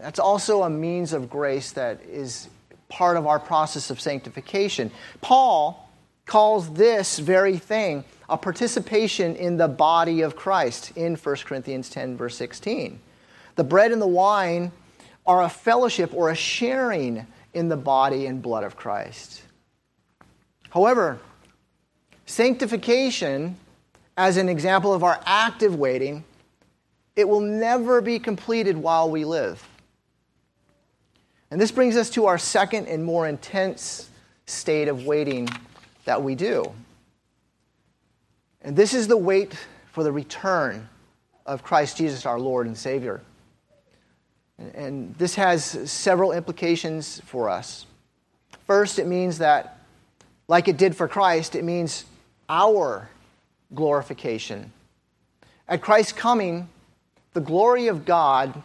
That's 0.02 0.18
also 0.18 0.64
a 0.64 0.70
means 0.70 1.12
of 1.12 1.30
grace 1.30 1.70
that 1.72 2.02
is 2.02 2.48
part 2.88 3.16
of 3.16 3.24
our 3.28 3.38
process 3.38 3.88
of 3.88 4.00
sanctification. 4.00 4.90
Paul 5.20 5.88
calls 6.26 6.72
this 6.74 7.20
very 7.20 7.56
thing 7.56 8.04
a 8.28 8.36
participation 8.36 9.36
in 9.36 9.58
the 9.58 9.68
body 9.68 10.22
of 10.22 10.34
Christ 10.34 10.90
in 10.96 11.14
1 11.14 11.36
Corinthians 11.44 11.88
10, 11.88 12.16
verse 12.16 12.36
16. 12.36 12.98
The 13.54 13.62
bread 13.62 13.92
and 13.92 14.02
the 14.02 14.06
wine 14.08 14.72
are 15.24 15.44
a 15.44 15.48
fellowship 15.48 16.12
or 16.12 16.30
a 16.30 16.34
sharing 16.34 17.24
in 17.54 17.68
the 17.68 17.76
body 17.76 18.26
and 18.26 18.42
blood 18.42 18.64
of 18.64 18.74
Christ. 18.74 19.42
However, 20.70 21.20
sanctification, 22.26 23.56
as 24.16 24.36
an 24.36 24.48
example 24.48 24.92
of 24.92 25.04
our 25.04 25.20
active 25.26 25.76
waiting, 25.76 26.24
it 27.14 27.28
will 27.28 27.40
never 27.40 28.00
be 28.00 28.18
completed 28.18 28.76
while 28.76 29.08
we 29.08 29.24
live. 29.24 29.68
And 31.52 31.60
this 31.60 31.70
brings 31.70 31.98
us 31.98 32.08
to 32.10 32.24
our 32.24 32.38
second 32.38 32.88
and 32.88 33.04
more 33.04 33.28
intense 33.28 34.08
state 34.46 34.88
of 34.88 35.04
waiting 35.04 35.50
that 36.06 36.22
we 36.22 36.34
do. 36.34 36.72
And 38.62 38.74
this 38.74 38.94
is 38.94 39.06
the 39.06 39.18
wait 39.18 39.54
for 39.92 40.02
the 40.02 40.10
return 40.10 40.88
of 41.44 41.62
Christ 41.62 41.98
Jesus, 41.98 42.24
our 42.24 42.40
Lord 42.40 42.66
and 42.66 42.74
Savior. 42.74 43.20
And 44.72 45.14
this 45.16 45.34
has 45.34 45.62
several 45.90 46.32
implications 46.32 47.20
for 47.26 47.50
us. 47.50 47.84
First, 48.66 48.98
it 48.98 49.06
means 49.06 49.36
that 49.36 49.78
like 50.48 50.68
it 50.68 50.78
did 50.78 50.96
for 50.96 51.06
Christ, 51.06 51.54
it 51.54 51.64
means 51.64 52.06
our 52.48 53.10
glorification. 53.74 54.72
At 55.68 55.82
Christ's 55.82 56.14
coming, 56.14 56.70
the 57.34 57.40
glory 57.42 57.88
of 57.88 58.06
God, 58.06 58.62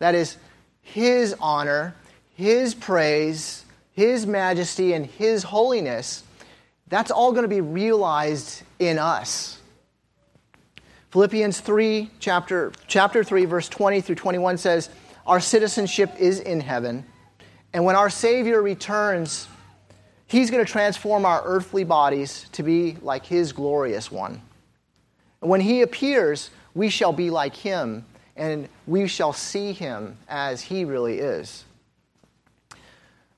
that 0.00 0.14
is, 0.14 0.36
His 0.84 1.34
honor, 1.40 1.96
His 2.36 2.74
praise, 2.74 3.64
His 3.92 4.26
majesty 4.26 4.92
and 4.92 5.04
His 5.04 5.42
holiness, 5.42 6.22
that's 6.88 7.10
all 7.10 7.32
going 7.32 7.42
to 7.42 7.48
be 7.48 7.60
realized 7.60 8.62
in 8.78 8.98
us. 8.98 9.58
Philippians 11.10 11.60
3, 11.60 12.10
chapter, 12.20 12.72
chapter 12.86 13.24
3, 13.24 13.44
verse 13.46 13.68
20 13.68 14.00
through 14.00 14.14
21 14.14 14.58
says, 14.58 14.90
Our 15.26 15.40
citizenship 15.40 16.12
is 16.18 16.40
in 16.40 16.60
heaven, 16.60 17.04
and 17.72 17.84
when 17.84 17.96
our 17.96 18.10
Savior 18.10 18.62
returns, 18.62 19.48
He's 20.26 20.50
going 20.50 20.64
to 20.64 20.70
transform 20.70 21.24
our 21.24 21.42
earthly 21.44 21.84
bodies 21.84 22.46
to 22.52 22.62
be 22.62 22.96
like 23.02 23.26
His 23.26 23.52
glorious 23.52 24.10
one. 24.10 24.40
And 25.40 25.50
when 25.50 25.60
He 25.60 25.82
appears, 25.82 26.50
we 26.74 26.88
shall 26.88 27.12
be 27.12 27.30
like 27.30 27.54
Him, 27.54 28.04
and 28.36 28.68
we 28.86 29.06
shall 29.06 29.32
see 29.32 29.72
Him 29.72 30.16
as 30.28 30.62
He 30.62 30.84
really 30.84 31.18
is. 31.18 31.64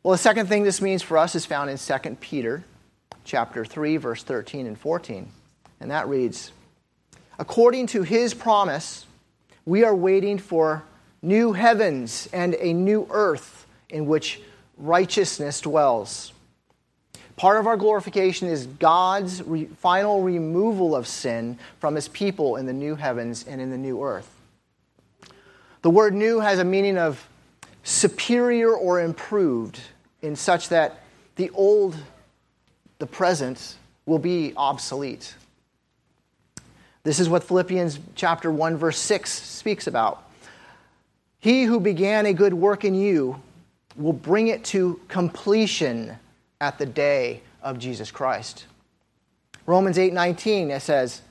Well, 0.02 0.12
the 0.12 0.18
second 0.18 0.46
thing 0.46 0.62
this 0.62 0.80
means 0.80 1.02
for 1.02 1.18
us 1.18 1.34
is 1.34 1.44
found 1.44 1.68
in 1.68 1.78
2 1.78 2.16
Peter 2.20 2.62
chapter 3.24 3.64
3 3.64 3.96
verse 3.96 4.22
13 4.22 4.66
and 4.66 4.78
14. 4.78 5.28
And 5.80 5.90
that 5.90 6.08
reads, 6.08 6.52
"According 7.40 7.88
to 7.88 8.02
his 8.02 8.32
promise, 8.32 9.04
we 9.64 9.82
are 9.82 9.94
waiting 9.94 10.38
for 10.38 10.84
new 11.22 11.54
heavens 11.54 12.28
and 12.32 12.54
a 12.54 12.72
new 12.72 13.08
earth 13.10 13.66
in 13.88 14.06
which 14.06 14.40
righteousness 14.78 15.60
dwells." 15.60 16.32
Part 17.34 17.58
of 17.58 17.66
our 17.66 17.76
glorification 17.76 18.48
is 18.48 18.66
God's 18.66 19.42
re- 19.42 19.66
final 19.66 20.22
removal 20.22 20.94
of 20.94 21.08
sin 21.08 21.58
from 21.80 21.96
his 21.96 22.06
people 22.08 22.54
in 22.54 22.66
the 22.66 22.72
new 22.72 22.94
heavens 22.94 23.44
and 23.44 23.60
in 23.60 23.70
the 23.70 23.76
new 23.76 24.02
earth. 24.02 24.35
The 25.86 25.90
word 25.90 26.14
new 26.14 26.40
has 26.40 26.58
a 26.58 26.64
meaning 26.64 26.98
of 26.98 27.28
superior 27.84 28.74
or 28.74 29.00
improved 29.00 29.78
in 30.20 30.34
such 30.34 30.70
that 30.70 30.98
the 31.36 31.48
old, 31.50 31.96
the 32.98 33.06
present, 33.06 33.76
will 34.04 34.18
be 34.18 34.52
obsolete. 34.56 35.36
This 37.04 37.20
is 37.20 37.28
what 37.28 37.44
Philippians 37.44 38.00
chapter 38.16 38.50
1 38.50 38.76
verse 38.76 38.98
6 38.98 39.30
speaks 39.30 39.86
about. 39.86 40.24
He 41.38 41.62
who 41.62 41.78
began 41.78 42.26
a 42.26 42.32
good 42.32 42.52
work 42.52 42.84
in 42.84 42.96
you 42.96 43.40
will 43.94 44.12
bring 44.12 44.48
it 44.48 44.64
to 44.64 45.00
completion 45.06 46.16
at 46.60 46.78
the 46.78 46.86
day 46.86 47.42
of 47.62 47.78
Jesus 47.78 48.10
Christ. 48.10 48.66
Romans 49.66 49.98
8:19 49.98 50.72
it 50.72 50.82
says, 50.82 51.22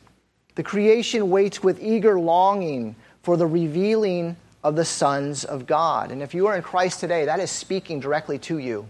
"The 0.55 0.63
creation 0.63 1.29
waits 1.29 1.61
with 1.61 1.83
eager 1.83 2.17
longing 2.17 2.95
for 3.21 3.35
the 3.35 3.47
revealing 3.47 4.37
of 4.65 4.75
the 4.75 4.83
sons 4.83 5.45
of 5.45 5.67
God. 5.67 6.11
And 6.11 6.23
if 6.23 6.33
you 6.33 6.47
are 6.47 6.55
in 6.55 6.63
Christ 6.63 6.99
today, 6.99 7.25
that 7.25 7.39
is 7.39 7.51
speaking 7.51 7.99
directly 7.99 8.39
to 8.39 8.57
you. 8.57 8.87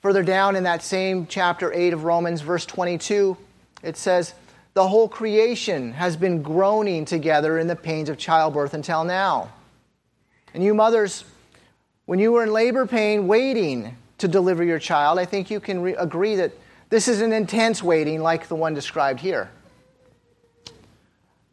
Further 0.00 0.24
down 0.24 0.56
in 0.56 0.64
that 0.64 0.82
same 0.82 1.24
chapter 1.28 1.72
8 1.72 1.92
of 1.92 2.02
Romans, 2.02 2.40
verse 2.40 2.66
22, 2.66 3.36
it 3.84 3.96
says, 3.96 4.34
The 4.74 4.88
whole 4.88 5.08
creation 5.08 5.92
has 5.92 6.16
been 6.16 6.42
groaning 6.42 7.04
together 7.04 7.60
in 7.60 7.68
the 7.68 7.76
pains 7.76 8.08
of 8.08 8.18
childbirth 8.18 8.74
until 8.74 9.04
now. 9.04 9.52
And 10.52 10.64
you 10.64 10.74
mothers, 10.74 11.22
when 12.06 12.18
you 12.18 12.32
were 12.32 12.42
in 12.42 12.52
labor 12.52 12.86
pain 12.86 13.28
waiting 13.28 13.96
to 14.18 14.26
deliver 14.26 14.64
your 14.64 14.80
child, 14.80 15.20
I 15.20 15.26
think 15.26 15.48
you 15.48 15.60
can 15.60 15.80
re- 15.80 15.94
agree 15.94 16.34
that 16.34 16.50
this 16.90 17.06
is 17.06 17.20
an 17.20 17.32
intense 17.32 17.84
waiting 17.84 18.20
like 18.20 18.48
the 18.48 18.56
one 18.56 18.74
described 18.74 19.20
here. 19.20 19.48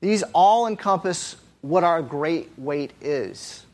These 0.01 0.23
all 0.33 0.65
encompass 0.65 1.35
what 1.61 1.83
our 1.83 2.01
great 2.01 2.49
wait 2.57 2.93
is 3.01 3.65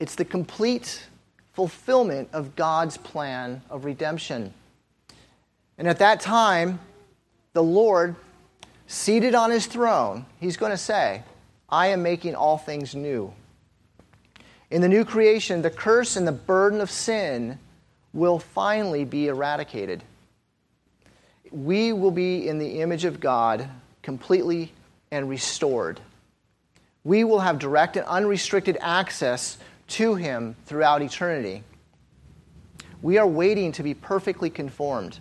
it's 0.00 0.16
the 0.16 0.24
complete 0.24 1.06
fulfillment 1.52 2.28
of 2.32 2.56
God's 2.56 2.96
plan 2.96 3.62
of 3.70 3.84
redemption. 3.84 4.52
And 5.78 5.86
at 5.86 6.00
that 6.00 6.20
time, 6.20 6.80
the 7.52 7.62
Lord, 7.62 8.16
seated 8.88 9.36
on 9.36 9.52
his 9.52 9.66
throne, 9.66 10.26
he's 10.40 10.56
going 10.56 10.72
to 10.72 10.76
say, 10.76 11.22
I 11.68 11.88
am 11.88 12.02
making 12.02 12.34
all 12.34 12.58
things 12.58 12.96
new. 12.96 13.32
In 14.72 14.80
the 14.80 14.88
new 14.88 15.04
creation, 15.04 15.62
the 15.62 15.70
curse 15.70 16.16
and 16.16 16.26
the 16.26 16.32
burden 16.32 16.80
of 16.80 16.90
sin 16.90 17.60
will 18.12 18.40
finally 18.40 19.04
be 19.04 19.28
eradicated. 19.28 20.02
We 21.52 21.92
will 21.92 22.10
be 22.10 22.48
in 22.48 22.58
the 22.58 22.80
image 22.80 23.04
of 23.04 23.20
God 23.20 23.68
completely 24.02 24.72
and 25.12 25.28
restored 25.28 26.00
we 27.04 27.24
will 27.24 27.40
have 27.40 27.58
direct 27.58 27.96
and 27.96 28.06
unrestricted 28.06 28.78
access 28.80 29.58
to 29.88 30.14
Him 30.14 30.56
throughout 30.66 31.02
eternity. 31.02 31.64
We 33.02 33.18
are 33.18 33.26
waiting 33.26 33.72
to 33.72 33.82
be 33.82 33.94
perfectly 33.94 34.50
conformed 34.50 35.18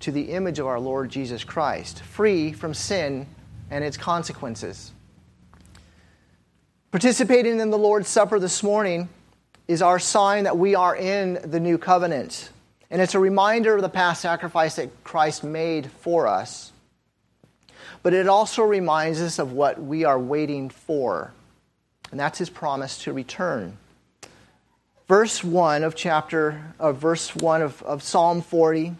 to 0.00 0.10
the 0.10 0.32
image 0.32 0.58
of 0.58 0.66
our 0.66 0.80
Lord 0.80 1.10
Jesus 1.10 1.44
Christ, 1.44 2.02
free 2.02 2.52
from 2.52 2.74
sin 2.74 3.26
and 3.70 3.82
its 3.82 3.96
consequences. 3.96 4.92
Participating 6.90 7.58
in 7.58 7.70
the 7.70 7.78
Lord's 7.78 8.08
Supper 8.08 8.38
this 8.38 8.62
morning 8.62 9.08
is 9.66 9.80
our 9.80 9.98
sign 9.98 10.44
that 10.44 10.58
we 10.58 10.74
are 10.74 10.94
in 10.94 11.38
the 11.50 11.60
new 11.60 11.78
covenant. 11.78 12.50
And 12.90 13.00
it's 13.00 13.14
a 13.14 13.18
reminder 13.18 13.74
of 13.74 13.80
the 13.80 13.88
past 13.88 14.20
sacrifice 14.20 14.76
that 14.76 15.02
Christ 15.02 15.42
made 15.42 15.90
for 15.90 16.26
us 16.26 16.72
but 18.02 18.12
it 18.12 18.28
also 18.28 18.62
reminds 18.62 19.20
us 19.20 19.38
of 19.38 19.52
what 19.52 19.80
we 19.80 20.04
are 20.04 20.18
waiting 20.18 20.68
for, 20.68 21.32
and 22.10 22.18
that's 22.18 22.38
his 22.38 22.50
promise 22.50 22.98
to 22.98 23.12
return. 23.12 23.76
Verse 25.08 25.44
1 25.44 25.84
of 25.84 25.94
chapter, 25.94 26.62
of 26.78 26.96
verse 26.96 27.34
1 27.36 27.62
of, 27.62 27.82
of 27.82 28.02
Psalm 28.02 28.42
40, 28.42 28.94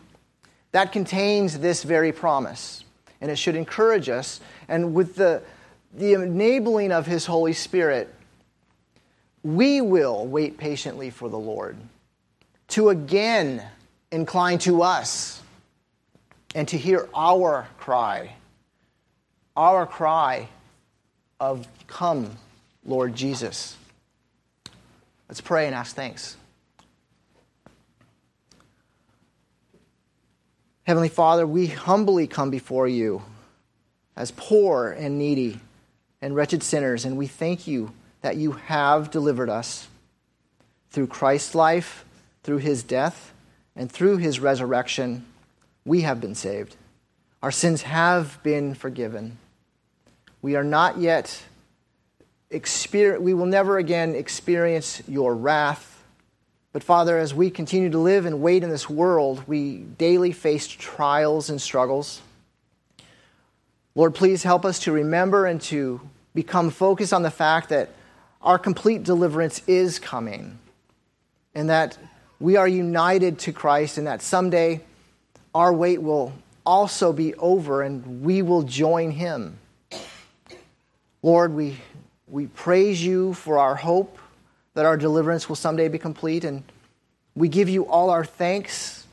that 0.72 0.92
contains 0.92 1.58
this 1.58 1.82
very 1.82 2.12
promise, 2.12 2.84
and 3.20 3.30
it 3.30 3.36
should 3.36 3.56
encourage 3.56 4.08
us. 4.08 4.40
And 4.68 4.94
with 4.94 5.16
the, 5.16 5.42
the 5.94 6.14
enabling 6.14 6.92
of 6.92 7.06
his 7.06 7.26
Holy 7.26 7.52
Spirit, 7.52 8.12
we 9.42 9.80
will 9.80 10.26
wait 10.26 10.58
patiently 10.58 11.10
for 11.10 11.28
the 11.28 11.38
Lord 11.38 11.76
to 12.68 12.88
again 12.88 13.62
incline 14.10 14.58
to 14.58 14.82
us 14.82 15.42
and 16.54 16.68
to 16.68 16.78
hear 16.78 17.08
our 17.14 17.66
cry 17.78 18.34
our 19.56 19.86
cry 19.86 20.48
of, 21.40 21.66
Come, 21.86 22.30
Lord 22.84 23.14
Jesus. 23.14 23.76
Let's 25.28 25.40
pray 25.40 25.66
and 25.66 25.74
ask 25.74 25.94
thanks. 25.94 26.36
Heavenly 30.84 31.08
Father, 31.08 31.46
we 31.46 31.68
humbly 31.68 32.26
come 32.26 32.50
before 32.50 32.88
you 32.88 33.22
as 34.16 34.32
poor 34.32 34.90
and 34.90 35.18
needy 35.18 35.60
and 36.20 36.34
wretched 36.34 36.62
sinners, 36.62 37.04
and 37.04 37.16
we 37.16 37.26
thank 37.26 37.66
you 37.66 37.92
that 38.20 38.36
you 38.36 38.52
have 38.52 39.10
delivered 39.10 39.48
us 39.48 39.88
through 40.90 41.06
Christ's 41.06 41.54
life, 41.54 42.04
through 42.42 42.58
his 42.58 42.82
death, 42.82 43.32
and 43.74 43.90
through 43.90 44.18
his 44.18 44.40
resurrection. 44.40 45.24
We 45.84 46.02
have 46.02 46.20
been 46.20 46.34
saved. 46.34 46.76
Our 47.42 47.50
sins 47.50 47.82
have 47.82 48.40
been 48.42 48.74
forgiven. 48.74 49.38
We 50.42 50.56
are 50.56 50.64
not 50.64 50.98
yet 50.98 51.42
we 52.52 53.32
will 53.34 53.46
never 53.46 53.78
again 53.78 54.14
experience 54.14 55.02
your 55.08 55.34
wrath. 55.34 56.04
But 56.72 56.82
Father, 56.82 57.18
as 57.18 57.34
we 57.34 57.50
continue 57.50 57.90
to 57.90 57.98
live 57.98 58.26
and 58.26 58.42
wait 58.42 58.62
in 58.62 58.70
this 58.70 58.90
world, 58.90 59.42
we 59.46 59.78
daily 59.78 60.32
face 60.32 60.66
trials 60.66 61.48
and 61.48 61.60
struggles. 61.60 62.20
Lord, 63.94 64.14
please 64.14 64.42
help 64.42 64.64
us 64.64 64.78
to 64.80 64.92
remember 64.92 65.46
and 65.46 65.60
to 65.62 66.00
become 66.34 66.70
focused 66.70 67.12
on 67.12 67.22
the 67.22 67.30
fact 67.30 67.70
that 67.70 67.90
our 68.40 68.58
complete 68.58 69.02
deliverance 69.02 69.62
is 69.66 69.98
coming 69.98 70.58
and 71.54 71.68
that 71.68 71.96
we 72.40 72.56
are 72.56 72.68
united 72.68 73.38
to 73.40 73.52
Christ 73.52 73.98
and 73.98 74.06
that 74.06 74.22
someday 74.22 74.80
our 75.54 75.72
wait 75.72 76.02
will 76.02 76.32
also 76.64 77.12
be 77.12 77.34
over 77.34 77.82
and 77.82 78.22
we 78.22 78.42
will 78.42 78.62
join 78.62 79.10
him. 79.10 79.58
Lord, 81.22 81.54
we, 81.54 81.76
we 82.26 82.46
praise 82.46 83.04
you 83.04 83.34
for 83.34 83.58
our 83.58 83.76
hope 83.76 84.18
that 84.74 84.86
our 84.86 84.96
deliverance 84.96 85.48
will 85.48 85.56
someday 85.56 85.88
be 85.88 85.98
complete, 85.98 86.44
and 86.44 86.62
we 87.34 87.48
give 87.48 87.68
you 87.68 87.86
all 87.86 88.10
our 88.10 88.24
thanks. 88.24 89.06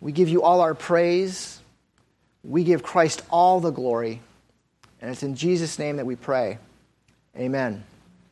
We 0.00 0.12
give 0.12 0.28
you 0.28 0.42
all 0.42 0.60
our 0.60 0.74
praise. 0.74 1.60
We 2.44 2.62
give 2.64 2.82
Christ 2.82 3.22
all 3.30 3.60
the 3.60 3.70
glory. 3.70 4.20
And 5.00 5.10
it's 5.10 5.22
in 5.22 5.34
Jesus' 5.34 5.78
name 5.78 5.96
that 5.96 6.06
we 6.06 6.16
pray. 6.16 6.58
Amen. 7.36 7.84